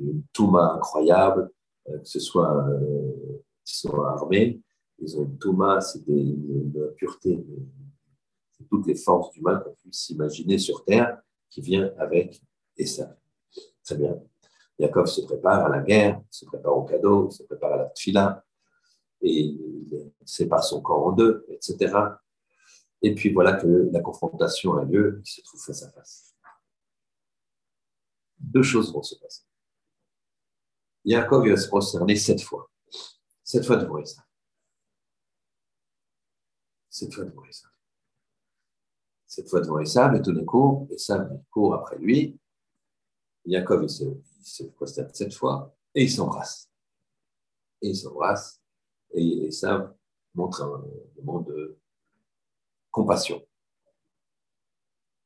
[0.00, 1.50] une touma incroyable,
[1.88, 3.42] euh, que ce soit, euh,
[4.06, 4.60] armés,
[4.98, 7.44] ils ont une touma, c'est une pureté,
[8.50, 12.42] c'est toutes les forces du mal qu'on puisse s'imaginer sur terre qui vient avec
[12.84, 13.16] ça.
[13.84, 14.20] Très bien.
[14.78, 18.44] Jacob se prépare à la guerre, se prépare au cadeau, se prépare à la fila,
[19.22, 21.94] et il sépare son corps en deux, etc.
[23.02, 26.34] Et puis voilà que la confrontation a lieu, il se trouve face à face.
[28.38, 29.42] Deux choses vont se passer.
[31.04, 32.70] Yaakov va se prosterner sept fois.
[33.42, 34.24] Sept fois devant Esav.
[36.90, 37.70] Sept fois devant Esav.
[39.26, 42.38] Sept fois devant Esav, et tout d'un coup, Esav court après lui.
[43.46, 44.04] Yaakov, il se,
[44.62, 46.70] il prosterne sept fois, et il s'embrasse.
[47.80, 48.60] Et il s'embrasse,
[49.12, 49.94] et Esav
[50.34, 50.84] montre un
[51.16, 51.78] moment de
[52.90, 53.42] compassion.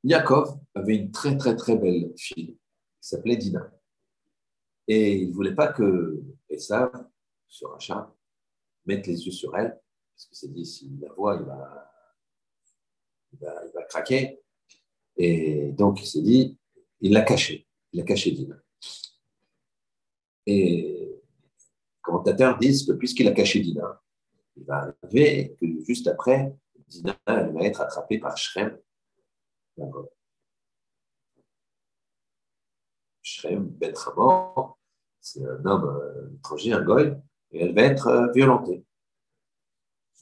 [0.04, 2.58] Yaakov avait une très très très belle fille
[3.00, 3.70] qui s'appelait Dina.
[4.86, 6.90] Et il ne voulait pas que Esav,
[7.48, 8.14] ce rachat,
[8.86, 9.80] mette les yeux sur elle,
[10.14, 11.92] parce que c'est dit, s'il la voit, il va,
[13.32, 14.40] il va, il va craquer.
[15.16, 16.58] Et donc, il s'est dit,
[17.00, 18.56] il l'a caché, il a caché Dina.
[20.46, 24.02] Et les commentateurs disent que puisqu'il a caché Dina,
[24.56, 26.54] il va arriver que juste après,
[26.86, 28.78] Dina elle va être attrapée par Shrem,
[33.24, 34.78] Shrem Ben Hamor,
[35.18, 37.16] c'est un homme euh, étranger, un goy,
[37.52, 38.84] et elle va être euh, violentée.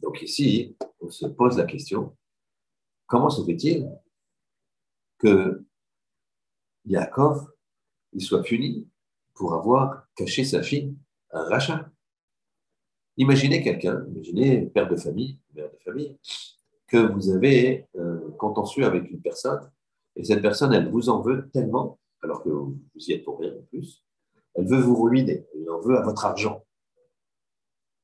[0.03, 2.17] Donc ici, on se pose la question,
[3.07, 3.91] comment se fait-il
[5.19, 5.65] que
[6.85, 7.53] Yaakov
[8.13, 8.89] il soit puni
[9.35, 10.97] pour avoir caché sa fille
[11.33, 11.91] un rachat
[13.17, 16.17] Imaginez quelqu'un, imaginez père de famille, mère de famille,
[16.87, 19.71] que vous avez un contentieux avec une personne,
[20.15, 23.53] et cette personne, elle vous en veut tellement alors que vous y êtes pour rien
[23.53, 24.05] en plus.
[24.55, 26.65] Elle veut vous ruiner, elle en veut à votre argent.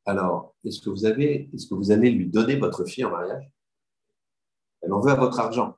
[0.04, 3.50] Alors, est-ce que vous avez, est-ce que vous allez lui donner votre fille en mariage?
[4.80, 5.76] Elle en veut à votre argent,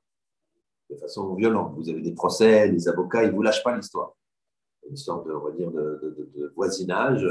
[0.89, 1.75] de façon violente.
[1.77, 4.15] Vous avez des procès, des avocats, ils ne vous lâchent pas l'histoire.
[4.87, 7.27] Une histoire de, de, voisinage.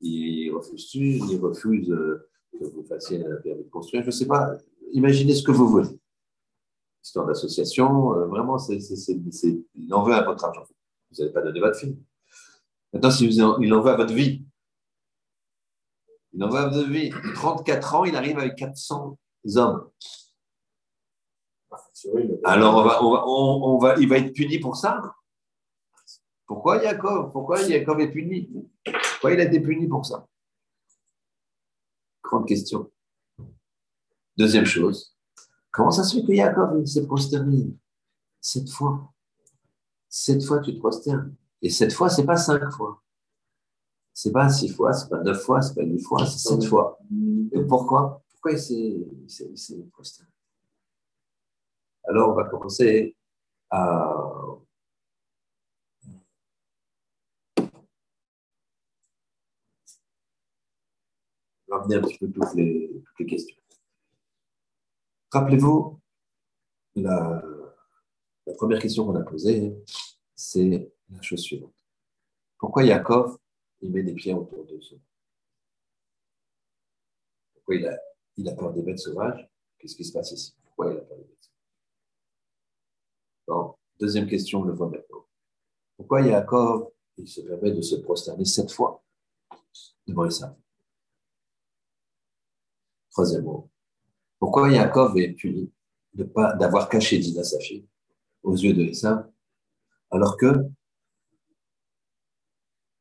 [0.00, 0.94] Ils refusent,
[1.30, 4.02] ils refusent que vous fassiez un permis de construire.
[4.02, 4.56] Je ne sais pas.
[4.92, 5.99] Imaginez ce que vous voulez
[7.02, 8.78] histoire d'association, euh, vraiment, c'est,
[9.74, 10.64] il en veut à votre argent.
[11.10, 11.98] Vous n'avez pas donné votre fille.
[12.92, 14.44] Maintenant, si vous il en veut à votre vie,
[16.32, 17.10] il en veut à votre vie.
[17.34, 19.18] 34 ans, il arrive avec 400
[19.56, 19.90] hommes.
[22.44, 25.00] Alors, on va, on va, il va être puni pour ça.
[26.46, 28.50] Pourquoi Jacob Pourquoi Jacob est puni?
[28.84, 30.26] Pourquoi il a été puni pour ça?
[32.24, 32.90] Grande question.
[34.36, 35.16] Deuxième chose,
[35.70, 37.74] Comment ça se fait que Yaakov s'est prosterné
[38.40, 39.12] sept fois?
[40.08, 41.34] Sept fois, tu te prosternes.
[41.62, 43.02] Et sept fois, c'est pas cinq fois.
[44.12, 46.98] C'est pas six fois, c'est pas neuf fois, c'est pas huit fois, c'est sept fois.
[47.52, 48.22] Et pourquoi?
[48.32, 50.30] Pourquoi il s'est prosterné?
[52.04, 53.16] Alors, on va commencer
[53.70, 54.16] à
[61.68, 63.59] ramener un petit peu toutes les, toutes les questions.
[65.30, 66.00] Rappelez-vous,
[66.96, 67.42] la,
[68.56, 69.76] première question qu'on a posée,
[70.34, 71.74] c'est la chose suivante.
[72.58, 73.38] Pourquoi Yaakov,
[73.80, 75.00] il met des pieds autour de son
[77.54, 77.96] Pourquoi il a,
[78.36, 79.48] il peur des bêtes sauvages?
[79.78, 80.52] Qu'est-ce qui se passe ici?
[80.64, 81.50] Pourquoi il a peur des bêtes
[83.46, 83.74] sauvages?
[84.00, 85.26] Deuxième question, on le voit maintenant.
[85.96, 89.04] Pourquoi Yaakov, il se permet de se prosterner sept fois?
[90.06, 90.56] Devant ça.
[93.10, 93.70] Troisièmement,
[94.40, 95.70] pourquoi Yaakov est puni
[96.14, 97.86] d'avoir caché Dina sa fille
[98.42, 99.30] aux yeux de Esav,
[100.10, 100.52] alors que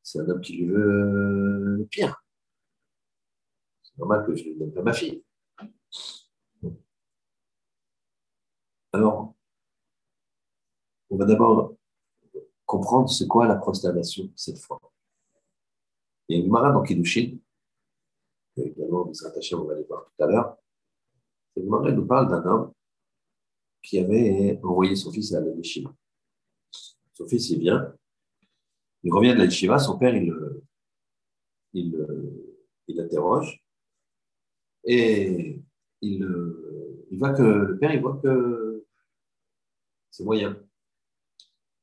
[0.04, 2.24] c'est un homme qui lui veut pire.
[3.82, 5.24] C'est normal que je ne donne pas ma fille.
[8.92, 9.34] Alors,
[11.10, 11.76] on va d'abord
[12.66, 14.80] comprendre c'est quoi la prosternation cette fois.
[16.28, 17.38] Il y a une Mara dans Kiddushin,
[18.56, 20.58] que également, on va aller voir tout à l'heure.
[21.56, 22.74] Cette nous parle d'un homme
[23.82, 25.52] qui avait envoyé son fils à la.
[27.14, 27.94] Son fils, il vient,
[29.04, 30.34] il revient de la son père, il,
[31.74, 31.96] il,
[34.86, 35.62] et
[36.02, 36.28] il,
[37.12, 38.86] il voit que le père, il voit que
[40.10, 40.58] c'est moyen.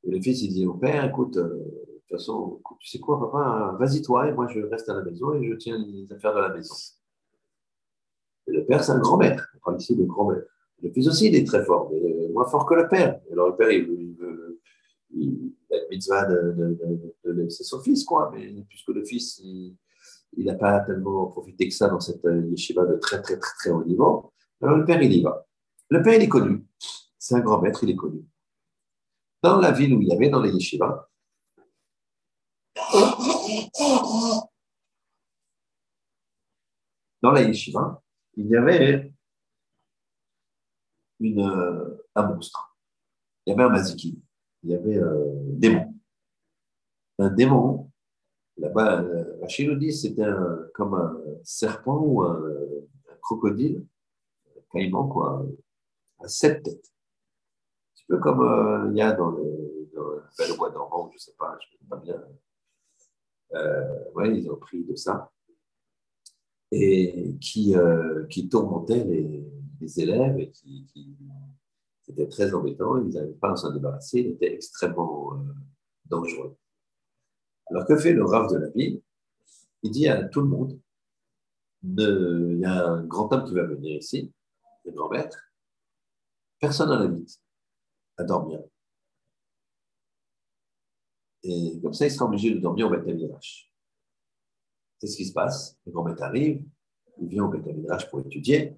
[0.04, 3.18] Et le fils, il dit au père, écoute, euh, de toute façon, tu sais quoi,
[3.18, 6.34] papa, vas-y toi, et moi je reste à la maison et je tiens les affaires
[6.34, 6.74] de la maison.
[8.46, 10.46] Le père, c'est un grand maître, on parle ici de grand maître.
[10.82, 13.20] Le fils aussi, il est très fort, mais moins fort que le père.
[13.32, 14.60] Alors le père, il, veut,
[15.14, 16.78] il, a une mitzvah de,
[17.24, 18.30] de, laisser son fils, quoi.
[18.34, 22.96] Mais puisque le fils, il n'a pas tellement profité que ça dans cette yeshiva de
[22.96, 24.32] très, très, très, très haut niveau,
[24.62, 25.46] alors le père, il y va.
[25.90, 26.64] Le père, il est connu.
[27.18, 28.24] C'est un grand maître, il est connu.
[29.42, 31.08] Dans la ville où il y avait, dans les yeshivas,
[37.22, 38.02] dans la yeshiva,
[38.36, 39.12] il y avait
[41.20, 42.76] une, euh, un monstre.
[43.44, 44.20] Il y avait un maziki.
[44.62, 45.22] Il y avait un
[45.58, 45.94] démon.
[47.18, 47.90] Un démon,
[48.58, 49.04] là-bas,
[49.40, 50.26] Rachid nous dit c'était
[50.74, 52.42] comme un serpent ou un,
[53.22, 53.84] crocodile,
[54.56, 55.44] un caïman, quoi,
[56.20, 56.92] à sept têtes.
[58.08, 61.16] Un peu comme euh, il y a dans le, dans le bel bois d'Orban, je
[61.16, 62.22] ne sais pas, je ne sais pas bien.
[63.54, 65.32] Euh, ils ont pris de ça.
[66.72, 71.16] Et qui, euh, qui tourmentait les, élèves et qui, qui
[72.28, 75.54] très embêtant, ils n'avaient pas à s'en débarrasser, il était extrêmement euh,
[76.06, 76.56] dangereux.
[77.66, 79.00] Alors que fait le Rav de la ville?
[79.82, 80.80] Il dit à tout le monde,
[81.82, 84.32] il y a un grand homme qui va venir ici,
[84.84, 85.38] le grand maître,
[86.58, 87.40] personne n'en invite
[88.16, 88.60] à dormir.
[91.42, 93.06] Et comme ça, il sera obligé de dormir au Beth
[94.98, 95.76] C'est ce qui se passe.
[95.86, 96.62] Le grand maître arrive,
[97.20, 98.76] il vient au Beth pour étudier,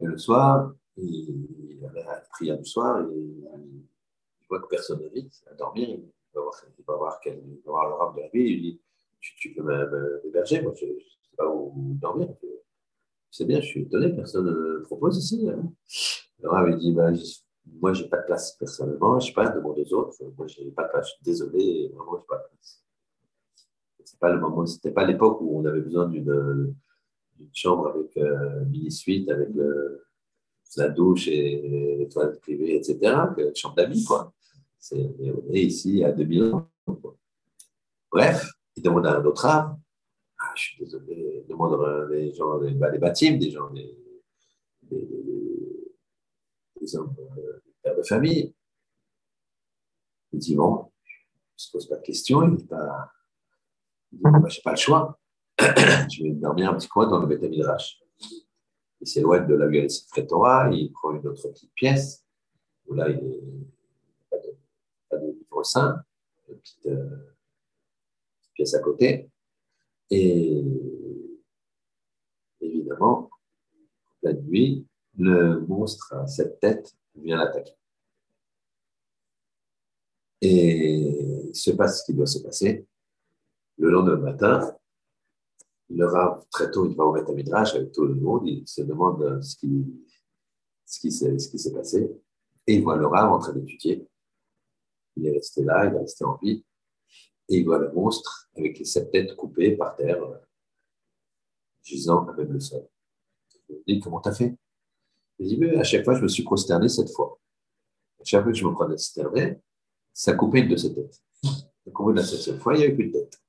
[0.00, 5.42] et le soir, il, avait la prière du soir, et il voit que personne n'invite
[5.50, 5.88] à dormir.
[5.88, 6.04] Il
[6.34, 8.80] va voir, il va il le rab de la vie, il dit
[9.20, 12.28] Tu, peux m'héberger, moi je ne sais pas où dormir.
[13.30, 15.48] C'est bien, je suis étonné, personne ne propose ici.
[15.48, 15.72] Hein.
[16.40, 17.10] Le rab il dit bah,
[17.80, 20.16] Moi, je n'ai pas de place personnellement, je ne sais pas, demande aux autres.
[20.36, 22.85] Moi, je n'ai pas de place, je suis désolé, vraiment, je n'ai pas de place.
[24.06, 26.74] Ce pas le moment, c'était pas l'époque où on avait besoin d'une
[27.38, 29.50] une chambre avec euh, mini-suite, avec
[30.76, 32.98] la douche et les toilettes privées, etc.
[33.38, 34.32] Une chambre d'amis, quoi.
[34.78, 36.70] C'est, on est ici à 2000 ans.
[38.10, 39.78] Bref, il demande à un autre âme.
[40.38, 43.70] Ah, je suis désolé, il demande à des gens, des, bah, des bâtiments, des gens,
[43.70, 43.98] des,
[44.82, 45.08] des,
[46.80, 48.54] des hommes, euh, des pères de famille.
[50.32, 53.10] Il dit, bon, il ne se pose pas de questions, il ne dit pas,
[54.20, 55.18] bah, je n'ai pas le choix.
[55.58, 57.42] je vais dormir un petit coin dans le Beth.
[59.00, 62.24] Il s'éloigne de la de Torah, il prend une autre petite pièce,
[62.86, 63.66] où là, il n'y
[64.32, 64.36] a
[65.10, 66.02] pas de, livre saint,
[66.48, 67.34] une petite, euh,
[68.54, 69.30] pièce à côté.
[70.10, 70.64] Et
[72.60, 73.30] évidemment,
[74.22, 74.86] la nuit,
[75.18, 77.74] le monstre à cette tête vient l'attaquer.
[80.40, 82.86] Et il se passe ce qui doit se passer.
[83.78, 84.76] Le lendemain matin,
[85.90, 89.40] le Rav, très tôt, il va au Midrash avec tout le monde, il se demande
[89.42, 89.84] ce qui,
[90.84, 91.00] ce
[91.50, 92.10] qui s'est passé.
[92.66, 94.06] Et il voit le Rav en train d'étudier.
[95.16, 96.64] Il est resté là, il est resté en vie.
[97.48, 100.20] Et il voit le monstre avec les sept têtes coupées par terre,
[101.82, 102.86] gisant avec le sol.
[103.68, 104.56] Il dit Comment t'as fait?
[105.38, 107.38] Il dit Mais à chaque fois, je me suis prosterné cette fois.
[108.20, 109.60] À chaque fois que je me prosternais,
[110.12, 111.22] ça coupait une de ses têtes.
[111.84, 113.40] Donc, au bout de la septième fois, il n'y avait plus de tête.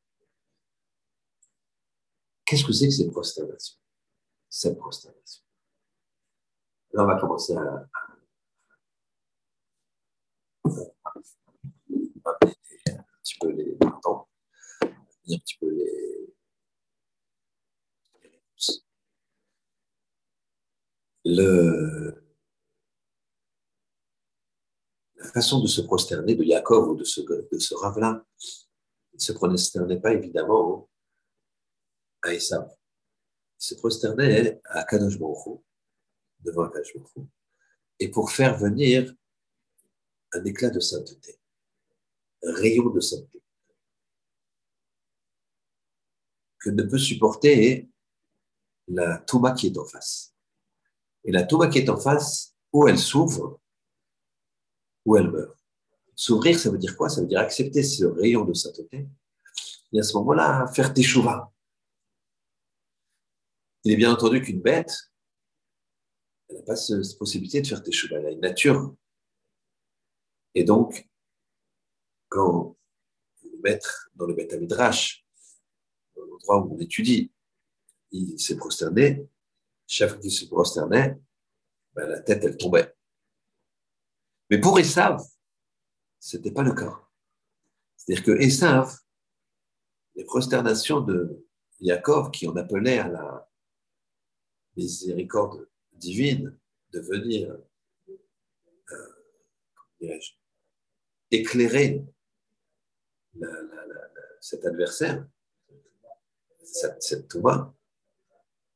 [2.48, 3.76] Qu'est-ce que c'est que cette prosternation
[4.50, 5.44] Cette prosternation.
[6.94, 7.90] Là, on va commencer à,
[10.64, 10.72] un
[13.22, 14.30] petit peu les temps,
[14.82, 14.88] un
[15.26, 16.34] petit peu les,
[21.30, 22.24] Le,
[25.18, 28.26] la façon de se prosterner de Yaakov ou de ce, de ce rave-là,
[29.12, 30.90] il ne se prosternait pas évidemment
[32.22, 32.70] à Esav.
[33.60, 36.94] Il se prosternait à Kadosh devant Kadosh
[38.00, 39.14] et pour faire venir
[40.34, 41.40] un éclat de sainteté,
[42.44, 43.42] un rayon de sainteté,
[46.60, 47.90] que ne peut supporter
[48.88, 50.34] la Touma qui est en face.
[51.24, 53.60] Et la Touma qui est en face, où elle s'ouvre,
[55.06, 55.58] où elle meurt.
[56.16, 57.10] S'ouvrir, ça veut dire quoi?
[57.10, 59.08] Ça veut dire accepter ce rayon de sainteté
[59.94, 61.52] et à ce moment-là, faire tes chouvas.
[63.88, 64.94] Il est bien entendu qu'une bête,
[66.50, 68.18] elle n'a pas cette possibilité de faire tes chouvas.
[68.18, 68.94] Elle a une nature
[70.56, 71.10] et donc,
[72.28, 72.76] quand
[73.44, 75.26] le maître dans le Beth Midrash,
[76.18, 77.32] dans l'endroit où on étudie,
[78.12, 79.26] il s'est prosterné,
[79.88, 81.18] chaque qu'il se prosternait,
[81.94, 82.94] ben, la tête, elle tombait.
[84.50, 85.22] Mais pour Esav,
[86.20, 87.08] ce n'était pas le cas.
[87.96, 88.98] C'est-à-dire que Esav,
[90.16, 91.48] les prosternations de
[91.80, 93.47] Yaakov, qui en appelait à la
[94.78, 96.58] miséricorde divine
[96.92, 97.58] de venir,
[100.02, 100.20] euh,
[101.32, 102.06] éclairer
[104.40, 105.28] cet adversaire,
[106.64, 107.38] cette, cette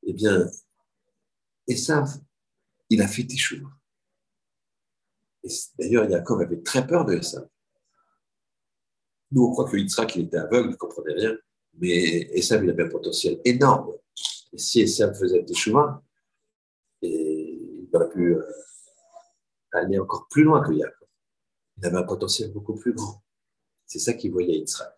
[0.04, 0.50] eh bien,
[1.68, 2.10] Esav,
[2.90, 3.70] il a fait Teshuvah.
[5.78, 7.48] D'ailleurs, Yaakov avait très peur de Esav.
[9.32, 11.38] Nous, on croit que Yitzhak, il était aveugle, il ne comprenait rien,
[11.76, 11.94] mais
[12.38, 13.94] Esav, il avait un potentiel énorme.
[14.56, 16.04] Si Esav faisait Teshuvah,
[17.02, 18.44] il aurait pu euh,
[19.72, 21.02] aller encore plus loin que Yaakov
[21.82, 23.24] il avait un potentiel beaucoup plus grand.
[23.86, 24.94] C'est ça qu'il voyait Yitzhak.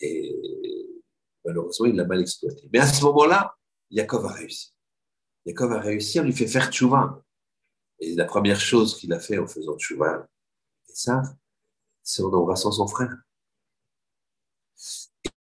[0.00, 1.02] Et
[1.44, 2.68] malheureusement, il l'a mal exploité.
[2.72, 3.56] Mais à ce moment-là,
[3.90, 4.74] Yaakov a réussi.
[5.46, 7.22] Yaakov a réussi, on lui fait faire tchouva.
[8.00, 10.26] Et la première chose qu'il a fait en faisant tchouva,
[10.88, 11.22] et ça,
[12.02, 13.14] c'est en embrassant son frère.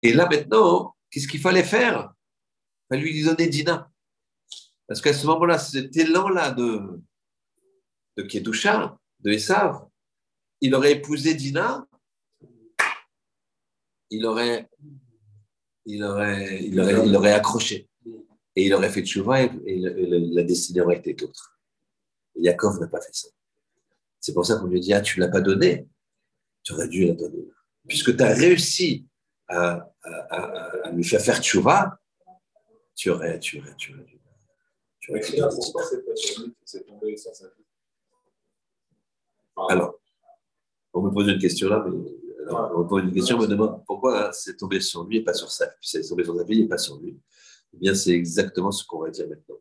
[0.03, 2.15] Et là maintenant, qu'est-ce qu'il fallait faire?
[2.89, 3.91] Fallait lui donner Dina.
[4.87, 7.01] Parce qu'à ce moment-là, cet élan-là de,
[8.17, 9.87] de Kedusha, de Esav,
[10.61, 11.87] il aurait épousé Dina,
[14.11, 14.69] il aurait,
[15.85, 17.89] il aurait, il aurait, il aurait accroché.
[18.57, 21.61] Et il aurait fait tchouva et, la destinée aurait été autre.
[22.35, 23.29] Yaakov n'a pas fait ça.
[24.21, 25.87] C'est pour ça qu'on lui dit Ah, tu ne l'as pas donné.
[26.65, 27.47] Tu aurais dû la donner.
[27.87, 29.07] Puisque tu as réussi
[29.47, 30.47] à, à,
[30.87, 31.98] à, lui faire faire tchouva,
[32.99, 34.21] tu aurais, tu aurais, tu aurais dû.
[34.99, 35.55] Tu aurais, tu aurais,
[39.71, 40.01] Alors,
[40.93, 41.97] on me pose une question là, mais
[42.51, 45.33] on me pose une question, on me demande pourquoi c'est tombé sur lui et pas
[45.33, 45.79] sur sa fille.
[45.81, 47.17] C'est tombé sur sa fille et pas sur lui.
[47.73, 49.61] Eh bien, c'est exactement ce qu'on va dire maintenant.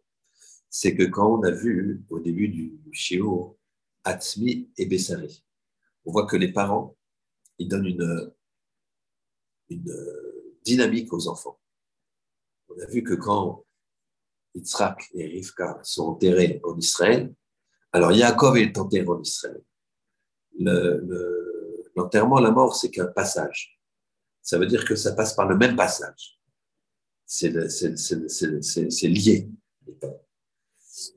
[0.71, 3.55] C'est que quand on a vu au début du Shiur,
[4.03, 5.45] Atzmi et Bessari,
[6.05, 6.97] on voit que les parents,
[7.59, 8.31] ils donnent une,
[9.69, 9.93] une
[10.63, 11.59] dynamique aux enfants.
[12.70, 13.65] On a vu que quand
[14.55, 17.34] Yitzhak et Rivka sont enterrés en Israël,
[17.91, 19.61] alors Yaakov est enterré en Israël
[21.95, 23.80] l'enterrement, la mort, c'est qu'un passage.
[24.41, 26.39] Ça veut dire que ça passe par le même passage.
[27.26, 27.49] C'est
[29.03, 29.49] lié.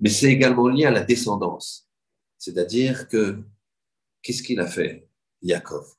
[0.01, 1.89] Mais c'est également lié à la descendance.
[2.39, 3.43] C'est-à-dire que,
[4.23, 5.09] qu'est-ce qu'il a fait,
[5.43, 5.95] Yaakov?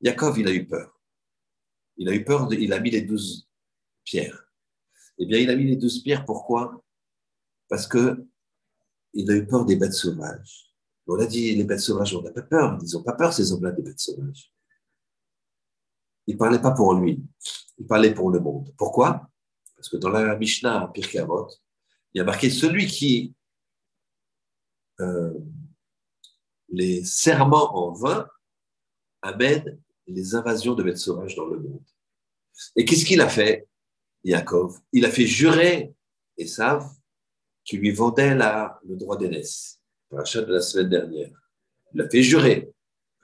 [0.00, 1.00] Yaakov, il a eu peur.
[1.96, 3.48] Il a eu peur, il a mis les douze
[4.04, 4.47] pierres.
[5.18, 6.82] Eh bien, il a mis les douze pierres, pourquoi?
[7.68, 8.26] Parce que
[9.14, 10.72] il a eu peur des bêtes sauvages.
[11.06, 12.78] On a dit les bêtes sauvages, on n'a pas peur.
[12.82, 14.52] Ils n'ont pas peur, ces hommes-là, des bêtes sauvages.
[16.26, 17.24] Il ne parlait pas pour lui,
[17.78, 18.72] il parlait pour le monde.
[18.76, 19.28] Pourquoi?
[19.74, 21.48] Parce que dans la Mishnah à Pirkavot,
[22.12, 23.34] il y a marqué celui qui
[25.00, 25.32] euh,
[26.68, 28.28] les serments en vain
[29.22, 31.84] amène les invasions de bêtes sauvages dans le monde.
[32.76, 33.67] Et qu'est-ce qu'il a fait,
[34.24, 35.92] Yaakov Il a fait jurer
[36.36, 36.88] Esav
[37.64, 41.30] qui lui vendait la, le droit d'aînesse parachat de la semaine dernière.
[41.94, 42.70] Il a fait jurer.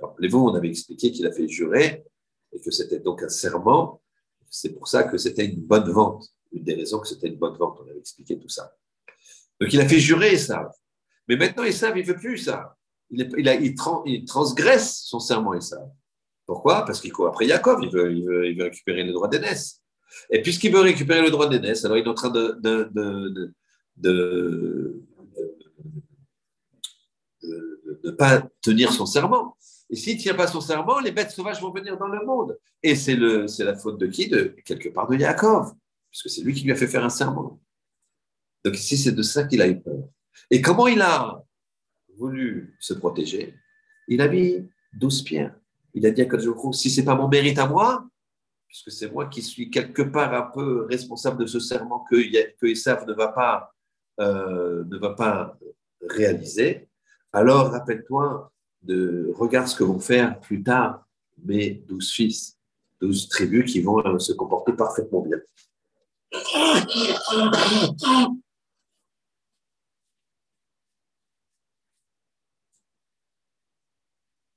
[0.01, 2.05] Rappelez-vous, on avait expliqué qu'il a fait jurer
[2.53, 4.03] et que c'était donc un serment.
[4.51, 6.29] C'est pour ça que c'était une bonne vente.
[6.53, 8.77] Une des raisons que c'était une bonne vente, on avait expliqué tout ça.
[9.61, 10.71] Donc il a fait jurer ça.
[11.29, 12.77] Mais maintenant, Esav, il ne veut plus ça.
[13.11, 13.75] Il,
[14.27, 15.89] transgresse son serment, Esav.
[16.47, 16.85] Pourquoi?
[16.85, 19.83] Parce qu'il court après Yaakov, il veut, veut récupérer le droit d'aînesse.
[20.31, 23.55] Et puisqu'il veut récupérer le droit d'aînesse, alors il est en train de, de, de,
[23.97, 25.03] de
[28.05, 29.57] ne pas tenir son serment.
[29.91, 32.59] Et s'il ne tient pas son serment, les bêtes sauvages vont venir dans le monde.
[32.83, 34.29] Et c'est la faute de qui?
[34.29, 35.75] De, Quelque part de Yaakov,
[36.11, 37.61] puisque c'est lui qui lui a fait faire un serment.
[38.65, 40.09] Donc ici, c'est de ça qu'il a eu peur.
[40.51, 41.43] Et comment il a
[42.17, 43.55] voulu se protéger?
[44.09, 45.55] Il a mis douze pierres.
[45.93, 48.09] Il a dit à Kadjoko, si ce n'est pas mon mérite à moi,
[48.75, 52.67] puisque c'est moi qui suis quelque part un peu responsable de ce serment que, que
[53.07, 53.73] ne va pas,
[54.19, 55.57] euh, ne va pas
[56.03, 56.89] réaliser,
[57.33, 58.53] alors rappelle-toi
[58.83, 61.07] de regarde ce que vont faire plus tard
[61.45, 62.59] mes douze fils,
[63.01, 65.39] douze tribus qui vont euh, se comporter parfaitement bien.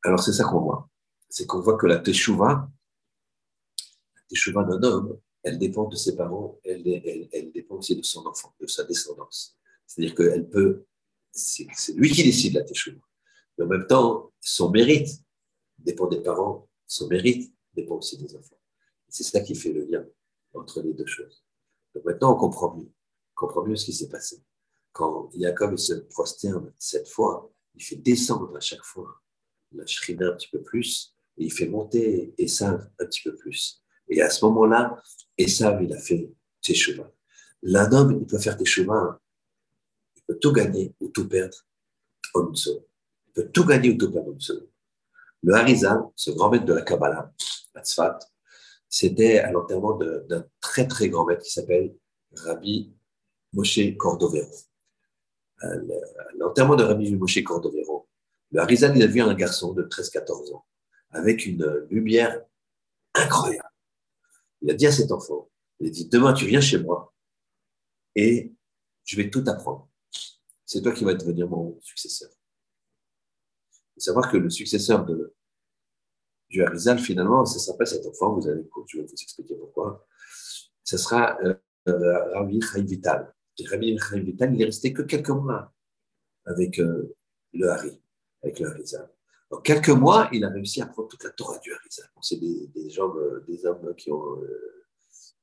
[0.03, 0.89] Alors c'est ça qu'on voit.
[1.29, 2.67] C'est qu'on voit que la teshuva,
[4.27, 6.83] la teshuva d'un homme, elle dépend de ses parents, elle,
[7.53, 9.57] dépend aussi de son enfant, de sa descendance.
[9.85, 10.85] C'est-à-dire qu'elle peut,
[11.31, 12.99] c'est lui qui décide la teshuva.
[13.57, 15.09] Mais en même temps, son mérite
[15.77, 18.59] dépend des parents, son mérite dépend aussi des enfants.
[19.07, 20.05] C'est ça qui fait le lien
[20.53, 21.43] entre les deux choses.
[21.95, 22.91] Donc maintenant, on comprend mieux,
[23.31, 24.43] on comprend mieux ce qui s'est passé.
[24.91, 29.21] Quand Jacob se prosterne cette fois, il fait descendre à chaque fois
[29.71, 33.83] la shrina un petit peu plus, et il fait monter Esav un petit peu plus.
[34.09, 35.01] Et à ce moment-là,
[35.37, 36.31] Esav, il a fait
[36.61, 37.09] chemins.
[37.63, 39.19] L'un homme, il peut faire chemins,
[40.15, 41.57] il peut tout gagner ou tout perdre
[42.33, 42.55] en une.
[42.55, 44.67] Il peut tout gagner ou tout perdre en une.
[45.43, 47.31] Le Harizal, ce grand maître de la Kabbalah,
[47.75, 48.19] à
[48.89, 51.95] c'était à l'enterrement d'un très très grand maître qui s'appelle
[52.33, 52.93] Rabbi
[53.53, 54.51] Moshe Cordovero.
[55.63, 55.83] Euh,
[56.37, 58.07] l'enterrement de Rabbi Moshe Cordovero,
[58.51, 60.65] le Harizal, il a vu un garçon de 13-14 ans
[61.11, 62.41] avec une lumière
[63.13, 63.66] incroyable.
[64.61, 65.49] Il a dit à cet enfant,
[65.79, 67.13] il a dit, demain tu viens chez moi
[68.15, 68.53] et
[69.03, 69.89] je vais tout apprendre.
[70.65, 72.29] C'est toi qui vas devenir mon successeur.
[73.71, 75.33] Il faut savoir que le successeur de,
[76.49, 80.05] du Harizal, finalement, ça pas cet enfant, vous allez, je vais vous expliquer pourquoi.
[80.83, 81.55] Ce sera euh,
[81.87, 83.33] euh Rabbi Chaim Vital.
[83.59, 85.73] Et Rabbi Chaim Vital, il est resté que quelques mois
[86.45, 87.15] avec euh,
[87.53, 88.01] le Hari
[88.43, 89.09] avec le Harizal.
[89.49, 92.09] En quelques mois, il a réussi à prendre toute la Torah du Harizal.
[92.21, 94.85] c'est des, des, euh, des hommes qui ont euh,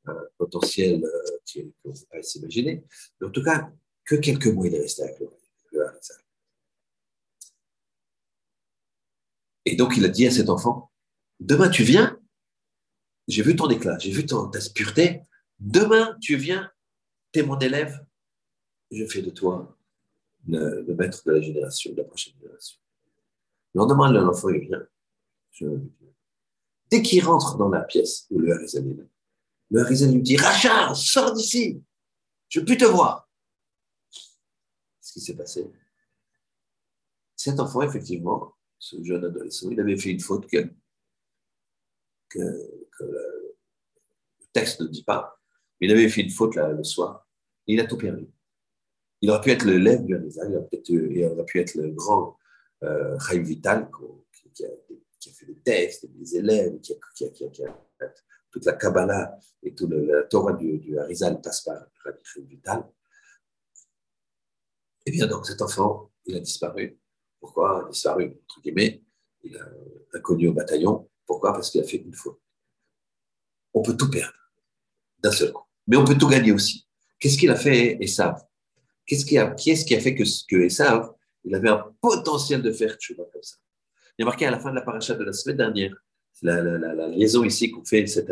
[0.07, 2.85] un potentiel euh, qu'on ne peut pas s'imaginer.
[3.21, 3.71] Mais en tout cas,
[4.05, 5.29] que quelques mois, il est resté avec le,
[5.73, 5.87] le.
[9.67, 10.93] Et donc, il a dit à cet enfant,
[11.41, 12.21] demain, tu viens,
[13.27, 14.37] j'ai vu ton éclat, j'ai vu ta
[14.75, 15.23] pureté,
[15.59, 16.71] demain, tu viens,
[17.33, 18.05] tu es mon élève,
[18.91, 19.79] je fais de toi
[20.47, 22.79] le maître de la génération, de la prochaine génération.
[23.75, 24.87] Le lendemain, l'enfant, il vient.
[26.91, 29.05] Dès qu'il rentre dans la pièce où le Harizan est là,
[29.71, 31.83] le Harizan lui dit Rachar, sors d'ici,
[32.49, 33.29] je ne peux te voir.
[35.01, 35.71] Ce qui s'est passé?
[37.37, 40.71] Cet enfant, effectivement, ce jeune adolescent, il avait fait une faute que,
[42.37, 43.27] le
[44.53, 45.41] texte ne dit pas.
[45.81, 47.25] Il avait fait une faute là, le soir
[47.67, 48.27] il a tout perdu.
[49.21, 52.37] Il aurait pu être le lève du Harizan, il aurait pu être le grand
[52.85, 53.91] euh, Vital,
[54.55, 56.97] qui, a, fait des textes, des élèves, qui a,
[58.51, 61.87] toute la Kabbalah et toute la Torah du, du Harizal passe par
[62.23, 62.85] Chaim Vital.
[65.07, 66.99] Eh bien, donc, cet enfant, il a disparu.
[67.41, 69.03] Pourquoi disparu, entre guillemets.
[69.43, 69.69] Il a
[70.15, 71.11] inconnu au bataillon.
[71.27, 71.53] Pourquoi?
[71.53, 72.41] Parce qu'il a fait une faute.
[73.75, 74.39] On peut tout perdre
[75.19, 75.65] d'un seul coup.
[75.87, 76.87] Mais on peut tout gagner aussi.
[77.19, 78.43] Qu'est-ce qu'il a fait, Esav?
[79.05, 80.57] Qu'est-ce qui, a, qui est-ce qui a fait que, que
[81.45, 83.57] il avait un potentiel de faire tchouva comme ça.
[84.19, 85.95] Il a marqué à la fin de la paracha de la semaine dernière,
[86.43, 88.31] la, liaison ici qu'on fait cette,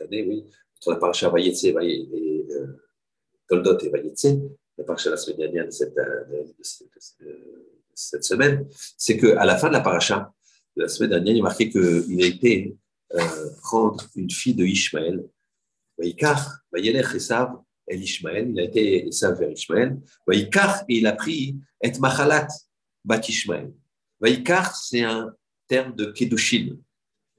[0.00, 0.44] année, oui,
[0.76, 2.66] entre la paracha Vayetse et euh,
[3.48, 4.26] Toldot et Vayetse,
[4.78, 5.98] la paracha de la semaine dernière de cette,
[7.94, 8.66] cette, semaine,
[8.96, 10.32] c'est qu'à la fin de la paracha
[10.76, 12.76] de la semaine dernière, il est marqué qu'il a été
[13.14, 15.24] euh, prendre une fille de Ishmaël,
[15.98, 17.52] Vayikar, Vayelech Esav,
[17.92, 20.00] El il a été Esav vers Ishmael.
[20.26, 22.48] Vaikar, il a pris Et Machalat,
[23.04, 23.72] Bat Ishmael.
[24.74, 25.34] C'est un
[25.68, 26.78] terme de Kedushin.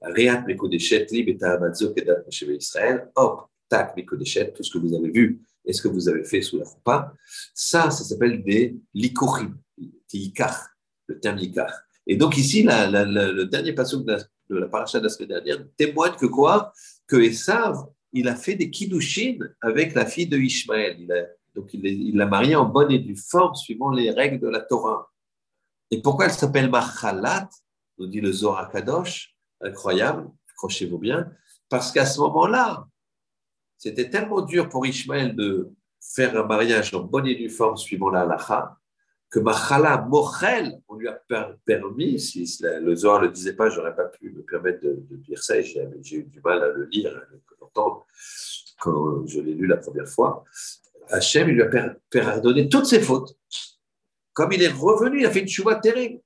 [0.02, 3.10] Reat Mekodeshet, Lib et Kedat Mesheve Israël.
[3.16, 6.58] Hop, tac, Mekodeshet, tout ce que vous avez vu est-ce que vous avez fait sous
[6.58, 7.14] la pas
[7.54, 9.58] Ça, ça s'appelle des likorim,
[10.12, 10.70] ikar,
[11.08, 11.72] le terme ikar.
[12.06, 15.66] Et donc ici, le dernier passage de la, de la paracha de la semaine dernière
[15.78, 16.74] témoigne que quoi?
[17.08, 20.98] Que Esav, il a fait des kiddushin avec la fille de Ishmaël.
[21.56, 25.12] donc il l'a mariée en bonne et due forme suivant les règles de la Torah.
[25.92, 27.50] Et pourquoi elle s'appelle Machalat
[27.98, 31.32] nous dit le Zohar Kadosh, incroyable, accrochez-vous bien,
[31.70, 32.88] parce qu'à ce moment-là,
[33.78, 38.10] c'était tellement dur pour Ishmaël de faire un mariage en bonne et due forme suivant
[38.10, 38.78] la halacha,
[39.30, 41.20] que Machala Mochel, on lui a
[41.66, 45.42] permis, si le Zohar ne le disait pas, j'aurais pas pu me permettre de, dire
[45.42, 47.20] ça, et j'ai eu du mal à le lire,
[47.74, 50.44] quand je l'ai lu la première fois.
[51.10, 53.38] Hachem, lui a pardonné toutes ses fautes.
[54.34, 56.22] Comme il est revenu, il a fait une chouva terrible.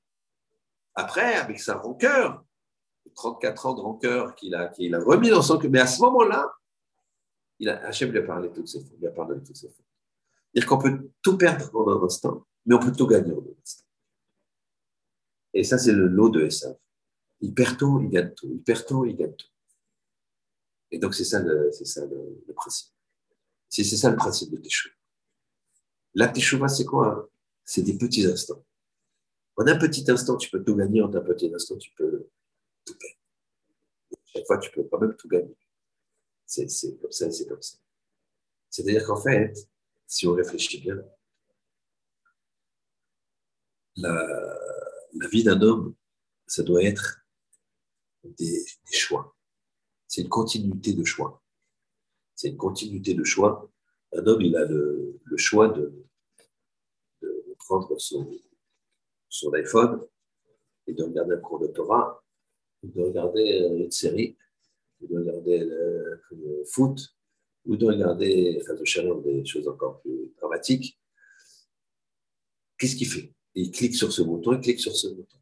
[0.95, 2.43] Après, avec sa rancœur,
[3.15, 6.01] 34 ans de rancœur qu'il a, qu'il a remis dans son cœur, mais à ce
[6.01, 6.51] moment-là,
[7.83, 9.85] Hachem lui a parlé toutes ses fautes, il a pardonné toutes ses fautes.
[10.53, 13.61] C'est-à-dire qu'on peut tout perdre en un instant, mais on peut tout gagner en un
[13.61, 13.85] instant.
[15.53, 16.75] Et ça, c'est le lot de Esav.
[17.41, 18.47] Il perd tout, il gagne tout.
[18.51, 19.47] Il perd tout, il gagne tout.
[20.91, 21.71] Et donc, c'est ça, le,
[22.55, 22.89] principe.
[23.69, 24.95] C'est, ça le principe de Teshuvah.
[26.15, 27.29] La Teshuvah, c'est quoi?
[27.63, 28.65] C'est des petits instants.
[29.57, 31.01] En un petit instant, tu peux tout gagner.
[31.01, 32.29] En un petit instant, tu peux
[32.85, 33.15] tout perdre.
[34.25, 35.57] Chaque fois, tu peux quand même tout gagner.
[36.45, 36.67] C'est,
[37.01, 37.77] comme ça, c'est comme ça.
[38.69, 39.53] C'est-à-dire qu'en fait,
[40.05, 41.03] si on réfléchit bien,
[43.97, 45.95] la vie d'un homme,
[46.45, 47.25] ça doit être
[48.23, 49.36] des, choix.
[50.17, 51.43] C'est une continuité de choix.
[52.33, 53.71] C'est une continuité de choix.
[54.13, 55.93] Un homme, il a le, choix de,
[57.59, 58.27] prendre son,
[59.29, 60.01] son iPhone
[60.87, 62.25] et de regarder un cours de Torah,
[62.81, 64.35] de regarder une série,
[65.01, 67.15] de regarder le, foot,
[67.65, 70.99] ou de regarder, enfin, de des choses encore plus dramatiques.
[72.79, 73.35] Qu'est-ce qu'il fait?
[73.53, 75.37] Il clique sur ce bouton, il clique sur ce bouton.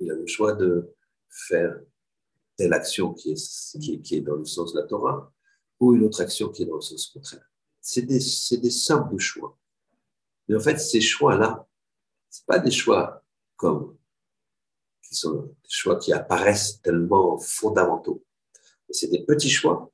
[0.00, 0.92] Il a le choix de
[1.28, 1.80] faire
[2.56, 5.32] telle action qui est, dans le sens de la Torah,
[5.80, 7.44] ou une autre action qui est dans le sens contraire.
[7.80, 8.20] C'est des,
[8.58, 9.58] des simples choix.
[10.48, 11.66] Mais en fait, ces choix-là,
[12.30, 13.22] ce pas des choix
[13.56, 13.96] comme
[15.02, 18.24] qui sont des choix qui apparaissent tellement fondamentaux.
[18.90, 19.92] C'est des petits choix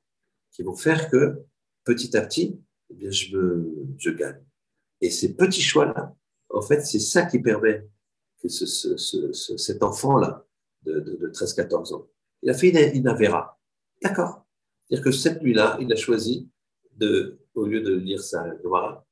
[0.51, 1.43] qui vont faire que
[1.83, 2.59] petit à petit,
[2.89, 4.43] eh bien, je, me, je gagne.
[4.99, 6.15] Et ces petits choix-là,
[6.49, 7.87] en fait, c'est ça qui permet
[8.41, 10.45] que ce, ce, cet enfant-là
[10.83, 12.07] de, de, 13-14 ans,
[12.41, 13.59] il a fait une, une Avera.
[14.01, 14.45] D'accord.
[14.83, 16.49] C'est-à-dire que cette nuit-là, il a choisi
[16.93, 19.05] de, au lieu de lire sa Gemara,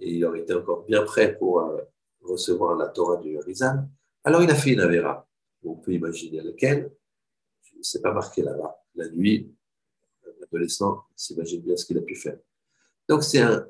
[0.00, 1.80] et il aurait été encore bien prêt pour euh,
[2.22, 3.88] recevoir la Torah du Rizal.
[4.24, 5.28] Alors il a fait une Avera.
[5.62, 6.92] On peut imaginer laquelle.
[7.80, 8.82] Sais pas marqué là-bas.
[8.94, 9.54] La nuit,
[10.40, 12.38] l'adolescent s'imagine bien ce qu'il a pu faire.
[13.08, 13.66] Donc c'est un,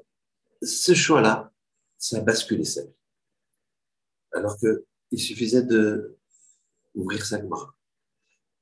[0.63, 1.53] ce choix-là,
[1.99, 2.95] ça a basculé sa vie.
[4.33, 6.17] Alors qu'il suffisait de
[6.95, 7.75] ouvrir sa Gemara.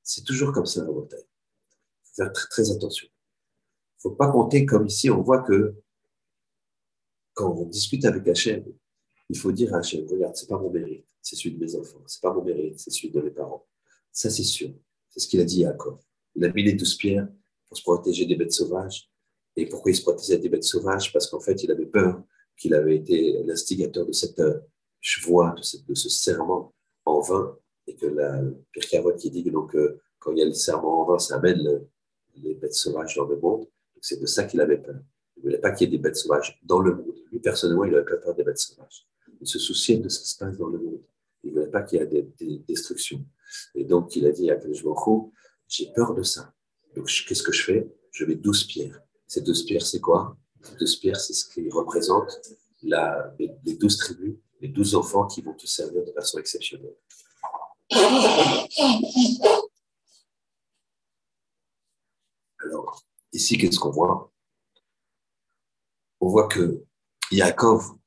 [0.03, 1.25] C'est toujours comme ça la bataille.
[1.25, 3.09] Il faut faire très, attention.
[3.09, 5.75] Il ne faut pas compter comme ici, on voit que
[7.35, 8.65] quand on discute avec Hachem,
[9.29, 12.03] il faut dire à Hachem, regarde, c'est pas mon mérite, c'est celui de mes enfants,
[12.07, 13.67] c'est pas mon mérite, c'est celui de mes parents.
[14.13, 14.71] Ça, c'est sûr.
[15.09, 15.99] C'est ce qu'il a dit à Jacob.
[16.35, 17.29] Il a mis les douze pierres
[17.69, 19.11] pour se protéger des bêtes sauvages.
[19.57, 21.13] Et pourquoi il se protégeait des bêtes sauvages?
[21.13, 22.23] Parce qu'en fait, il avait peur
[22.57, 24.43] qu'il avait été l'instigateur de cette
[25.01, 26.75] chevoie, de, de, ce serment
[27.05, 30.47] en vain, et que la Pierre qui dit que donc, euh, quand il y a
[30.47, 31.87] le serment en vain, ça amène
[32.37, 33.67] les bêtes sauvages dans le monde.
[34.01, 35.01] C'est de ça qu'il avait peur.
[35.37, 37.15] Il ne voulait pas qu'il y ait des bêtes sauvages dans le monde.
[37.31, 39.07] Lui, personnellement, il n'avait pas peur des bêtes sauvages
[39.43, 41.03] il se souciait de ce qui se passe dans le monde.
[41.43, 43.25] Il ne voulait pas qu'il y ait des, destructions.
[43.75, 45.33] Et donc, il a dit à Kajmokho,
[45.69, 46.55] j'ai peur de ça.
[46.95, 47.93] Donc, qu'est-ce que je fais?
[48.13, 49.03] Je mets 12 pierres.
[49.27, 50.37] Ces 12 pierres, c'est quoi?
[50.63, 52.41] Ces 12 pierres, c'est ce qui représente
[52.83, 56.95] les 12 tribus, les 12 enfants qui vont te servir de façon exceptionnelle.
[62.61, 64.33] Alors, ici, qu'est-ce qu'on voit?
[66.21, 66.85] On voit que
[67.31, 67.99] Yaakov,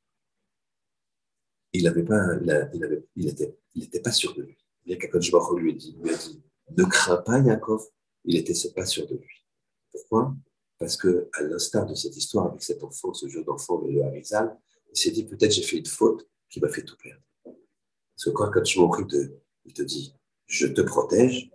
[1.73, 4.57] il n'avait pas, il, il, était, il était pas sûr de lui.
[4.86, 7.86] Yaakov lui a dit, lui a dit, ne crains pas Yaakov.
[8.23, 9.45] Il était pas sûr de lui.
[9.91, 10.36] Pourquoi?
[10.79, 14.57] Parce que à l'instar de cette histoire avec cet enfant, ce jeu d'enfant, le Harizal,
[14.91, 17.21] il s'est dit peut-être j'ai fait une faute qui m'a fait tout perdre.
[17.43, 20.16] Parce que quand Baruch te, il te dit,
[20.47, 21.51] je te protège,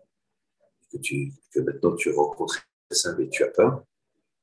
[0.91, 3.85] que, tu, que maintenant tu rencontres ça, mais tu as peur.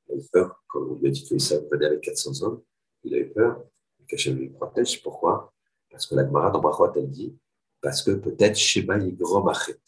[0.08, 2.64] Il a eu peur quand on lui a dit que ça venait avec 400 hommes.
[3.04, 3.64] Il a eu peur.
[4.08, 5.04] Qu'Hachem lui protège.
[5.04, 5.54] Pourquoi?
[5.90, 7.38] Parce que la Gemara dans Brachot, elle dit,
[7.82, 9.80] parce que peut-être Shema Machet,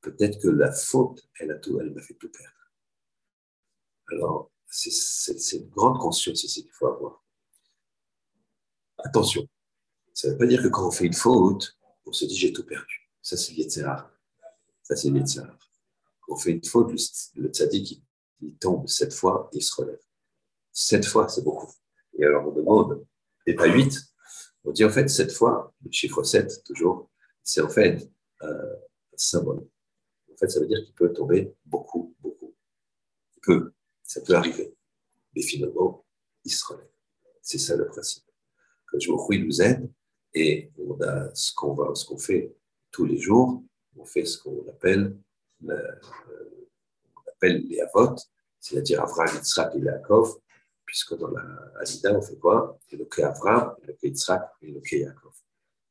[0.00, 2.52] peut-être que la faute, elle a tout, elle m'a fait tout perdre.
[4.10, 7.24] Alors, c'est une grande conscience ici qu'il faut avoir.
[8.98, 9.46] Attention,
[10.12, 12.52] ça ne veut pas dire que quand on fait une faute, on se dit j'ai
[12.52, 13.07] tout perdu.
[13.28, 14.10] Ça, c'est l'Yetzirah.
[14.82, 15.10] Ça, c'est.
[15.10, 16.90] Quand on fait une faute,
[17.34, 18.02] le, tzaddik,
[18.40, 20.00] il, tombe sept fois il se relève.
[20.72, 21.70] Sept fois, c'est beaucoup.
[22.18, 23.04] Et alors on demande,
[23.44, 24.00] et pas huit,
[24.64, 27.10] on dit en fait sept fois, le chiffre 7, toujours,
[27.42, 28.10] c'est en fait
[28.40, 29.68] euh, un symbole.
[30.32, 32.56] En fait, ça veut dire qu'il peut tomber beaucoup, beaucoup.
[33.36, 33.74] Il peut,
[34.04, 34.74] ça peut arriver.
[35.36, 36.02] Mais finalement,
[36.44, 36.88] il se relève.
[37.42, 38.24] C'est ça le principe.
[38.90, 39.86] Que je il nous aide
[40.32, 42.57] et on a ce qu'on va, ce qu'on fait
[42.98, 43.62] tous les jours.
[43.96, 45.16] On fait ce qu'on appelle,
[45.68, 45.92] euh,
[47.32, 48.16] appelle les avot,
[48.58, 50.40] c'est-à-dire Avraham, Yitzhak et Yaakov,
[50.84, 51.44] puisque dans la
[51.80, 52.76] Hadida, on fait quoi?
[52.90, 55.32] Éloqué Avraham, Éloqué Yitzhak et Yaakov.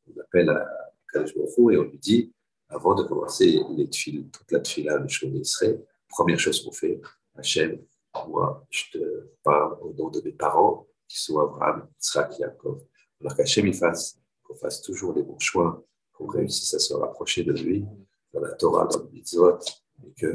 [0.08, 0.68] On appelle à
[1.10, 2.34] Kadosh et on lui dit,
[2.68, 7.00] avant de commencer les toute la tfila, le chemin d'Israël, première chose qu'on fait,
[7.38, 7.80] Hachem,
[8.28, 12.84] moi, je te parle au nom de mes parents, qui sont Abraham, Yitzhak, Yaakov.
[13.22, 15.87] Alors qu'Hachem, il fasse, qu'on fasse toujours les bons choix,
[16.18, 17.86] qu'on réussisse à se rapprocher de lui,
[18.34, 19.60] dans la Torah, dans le mitzvot,
[20.04, 20.26] et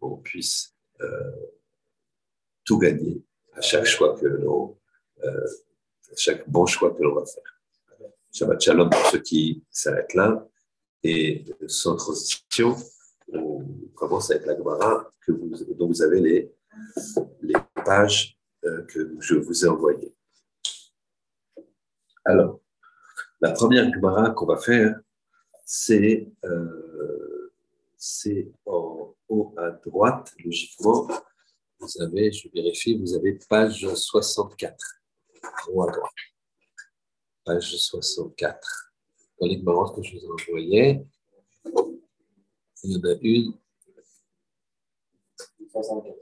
[0.00, 1.32] qu'on puisse euh,
[2.64, 3.22] tout gagner
[3.54, 4.76] à chaque choix que l'on,
[5.22, 5.46] euh,
[6.16, 7.60] chaque bon choix que l'on va faire.
[8.32, 10.48] Shabbat Shalom pour ceux qui s'arrêtent là.
[11.04, 12.76] Et sans transition,
[13.32, 13.64] on
[13.94, 16.54] commence avec la Gemara dont vous avez les,
[17.42, 17.54] les
[17.84, 20.14] pages euh, que je vous ai envoyées.
[22.24, 22.60] Alors,
[23.40, 25.00] la première Gemara qu'on va faire,
[25.64, 27.52] c'est euh,
[28.66, 31.08] en haut à droite, logiquement.
[31.78, 34.76] Vous avez, je vérifie, vous avez page 64,
[35.42, 36.12] en haut à droite.
[37.44, 38.94] Page 64.
[39.40, 41.06] Dans les que je vous ai envoyées,
[42.84, 43.54] il y en a une.
[45.70, 46.16] 64.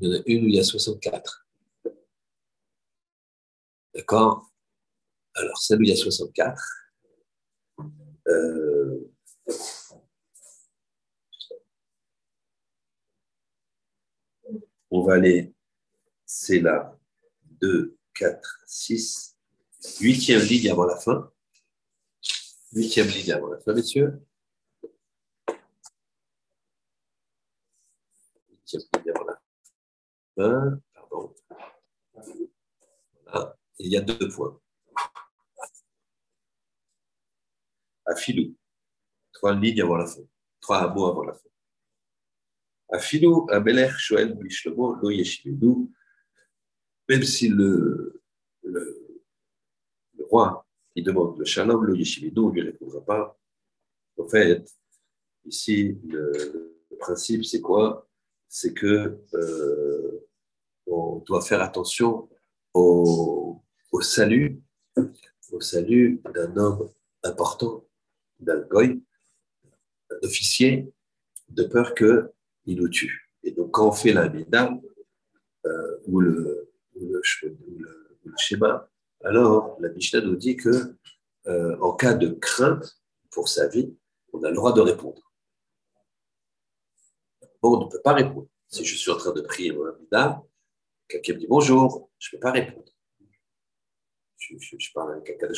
[0.00, 1.46] Il y en a une où il y a 64.
[3.94, 4.50] D'accord?
[5.34, 6.85] Alors, celle où il y a 64,
[8.28, 9.12] euh,
[14.90, 15.54] on va aller,
[16.24, 16.98] c'est la
[17.60, 19.36] 2, 4, 6,
[20.00, 21.30] huitième ligne avant la fin.
[22.72, 24.20] Huitième ligne avant la fin, messieurs.
[28.50, 29.40] Huitième ligne avant la fin
[30.36, 31.34] pardon.
[33.78, 34.60] il y a deux points.
[38.06, 38.54] Afilou,
[39.32, 40.22] trois lignes avant la fin,
[40.60, 41.48] trois mots avant la fin.
[42.90, 45.92] Afilou, Abeler, Shoel, Bishlomo, Lo Yeshimedou,
[47.08, 48.22] même si le,
[48.62, 49.12] le,
[50.30, 53.38] roi il demande le shalom, Lo Yeshimedou, on ne lui répondra pas.
[54.18, 54.66] En fait,
[55.44, 58.08] ici, le, principe, c'est quoi?
[58.48, 60.26] C'est que euh,
[60.86, 62.28] on doit faire attention
[62.72, 63.62] au,
[64.00, 64.62] salut,
[65.52, 66.90] au salut d'un homme
[67.22, 67.86] important,
[68.40, 69.02] d'un goy,
[70.10, 70.92] d'un officier,
[71.48, 73.30] de peur qu'il nous tue.
[73.42, 77.20] Et donc, quand on fait la euh, ou, le, le,
[78.36, 78.88] schéma,
[79.24, 80.96] alors la Mishnah nous dit que
[81.46, 83.94] euh, en cas de crainte pour sa vie,
[84.32, 85.32] on a le droit de répondre.
[87.62, 88.48] Bon, on ne peut pas répondre.
[88.68, 90.42] Si je suis en train de prier mon Amida,
[91.08, 92.92] Quelqu'un me dit bonjour, je ne peux pas répondre.
[94.38, 95.54] Je, parle avec quelqu'un de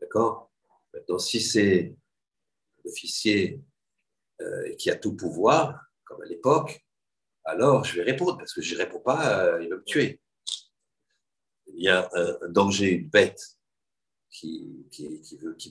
[0.00, 0.52] D'accord?
[0.94, 1.94] Maintenant, si c'est
[2.84, 3.62] l'officier
[4.40, 6.84] euh, qui a tout pouvoir, comme à l'époque,
[7.44, 10.20] alors je vais répondre, parce que je ne réponds pas, euh, il va me tuer.
[11.66, 13.40] Il y a un, danger, une bête
[14.30, 14.86] qui,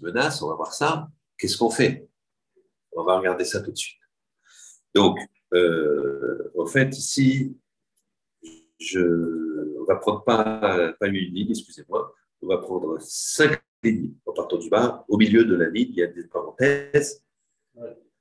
[0.02, 1.10] menace, on va voir ça.
[1.38, 2.08] Qu'est-ce qu'on fait?
[2.92, 4.00] On va regarder ça tout de suite.
[4.94, 5.18] Donc,
[5.54, 7.58] euh, en fait, ici,
[8.80, 13.62] je, on va prendre pas, pas une ligne, excusez-moi, on va prendre cinq
[14.26, 15.06] en partant du bas.
[15.08, 17.24] Au milieu de la ligne, il y a des parenthèses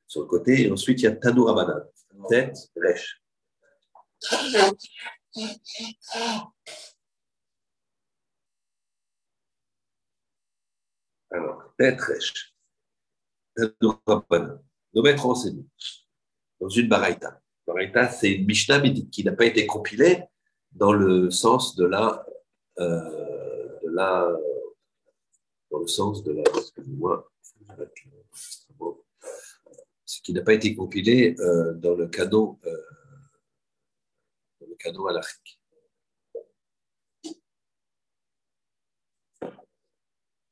[0.06, 1.82] sur le côté, et ensuite il y a Tanouramadan,
[2.28, 3.22] tête, rêche.
[11.30, 12.54] Alors, tête, rêche.
[13.56, 14.58] Tanouramadan.
[14.94, 15.66] Nos maîtres enseignés
[16.60, 17.40] dans une baraita.
[17.66, 18.80] Baraita, c'est une Mishnah
[19.10, 20.22] qui n'a pas été compilée,
[20.72, 22.24] dans le sens de la,
[22.78, 24.36] euh, de la
[25.76, 27.30] dans le sens de la, excusez-moi,
[30.06, 32.70] ce qui n'a pas été compilé euh, dans le cadeau, euh,
[34.58, 35.60] dans le alachique.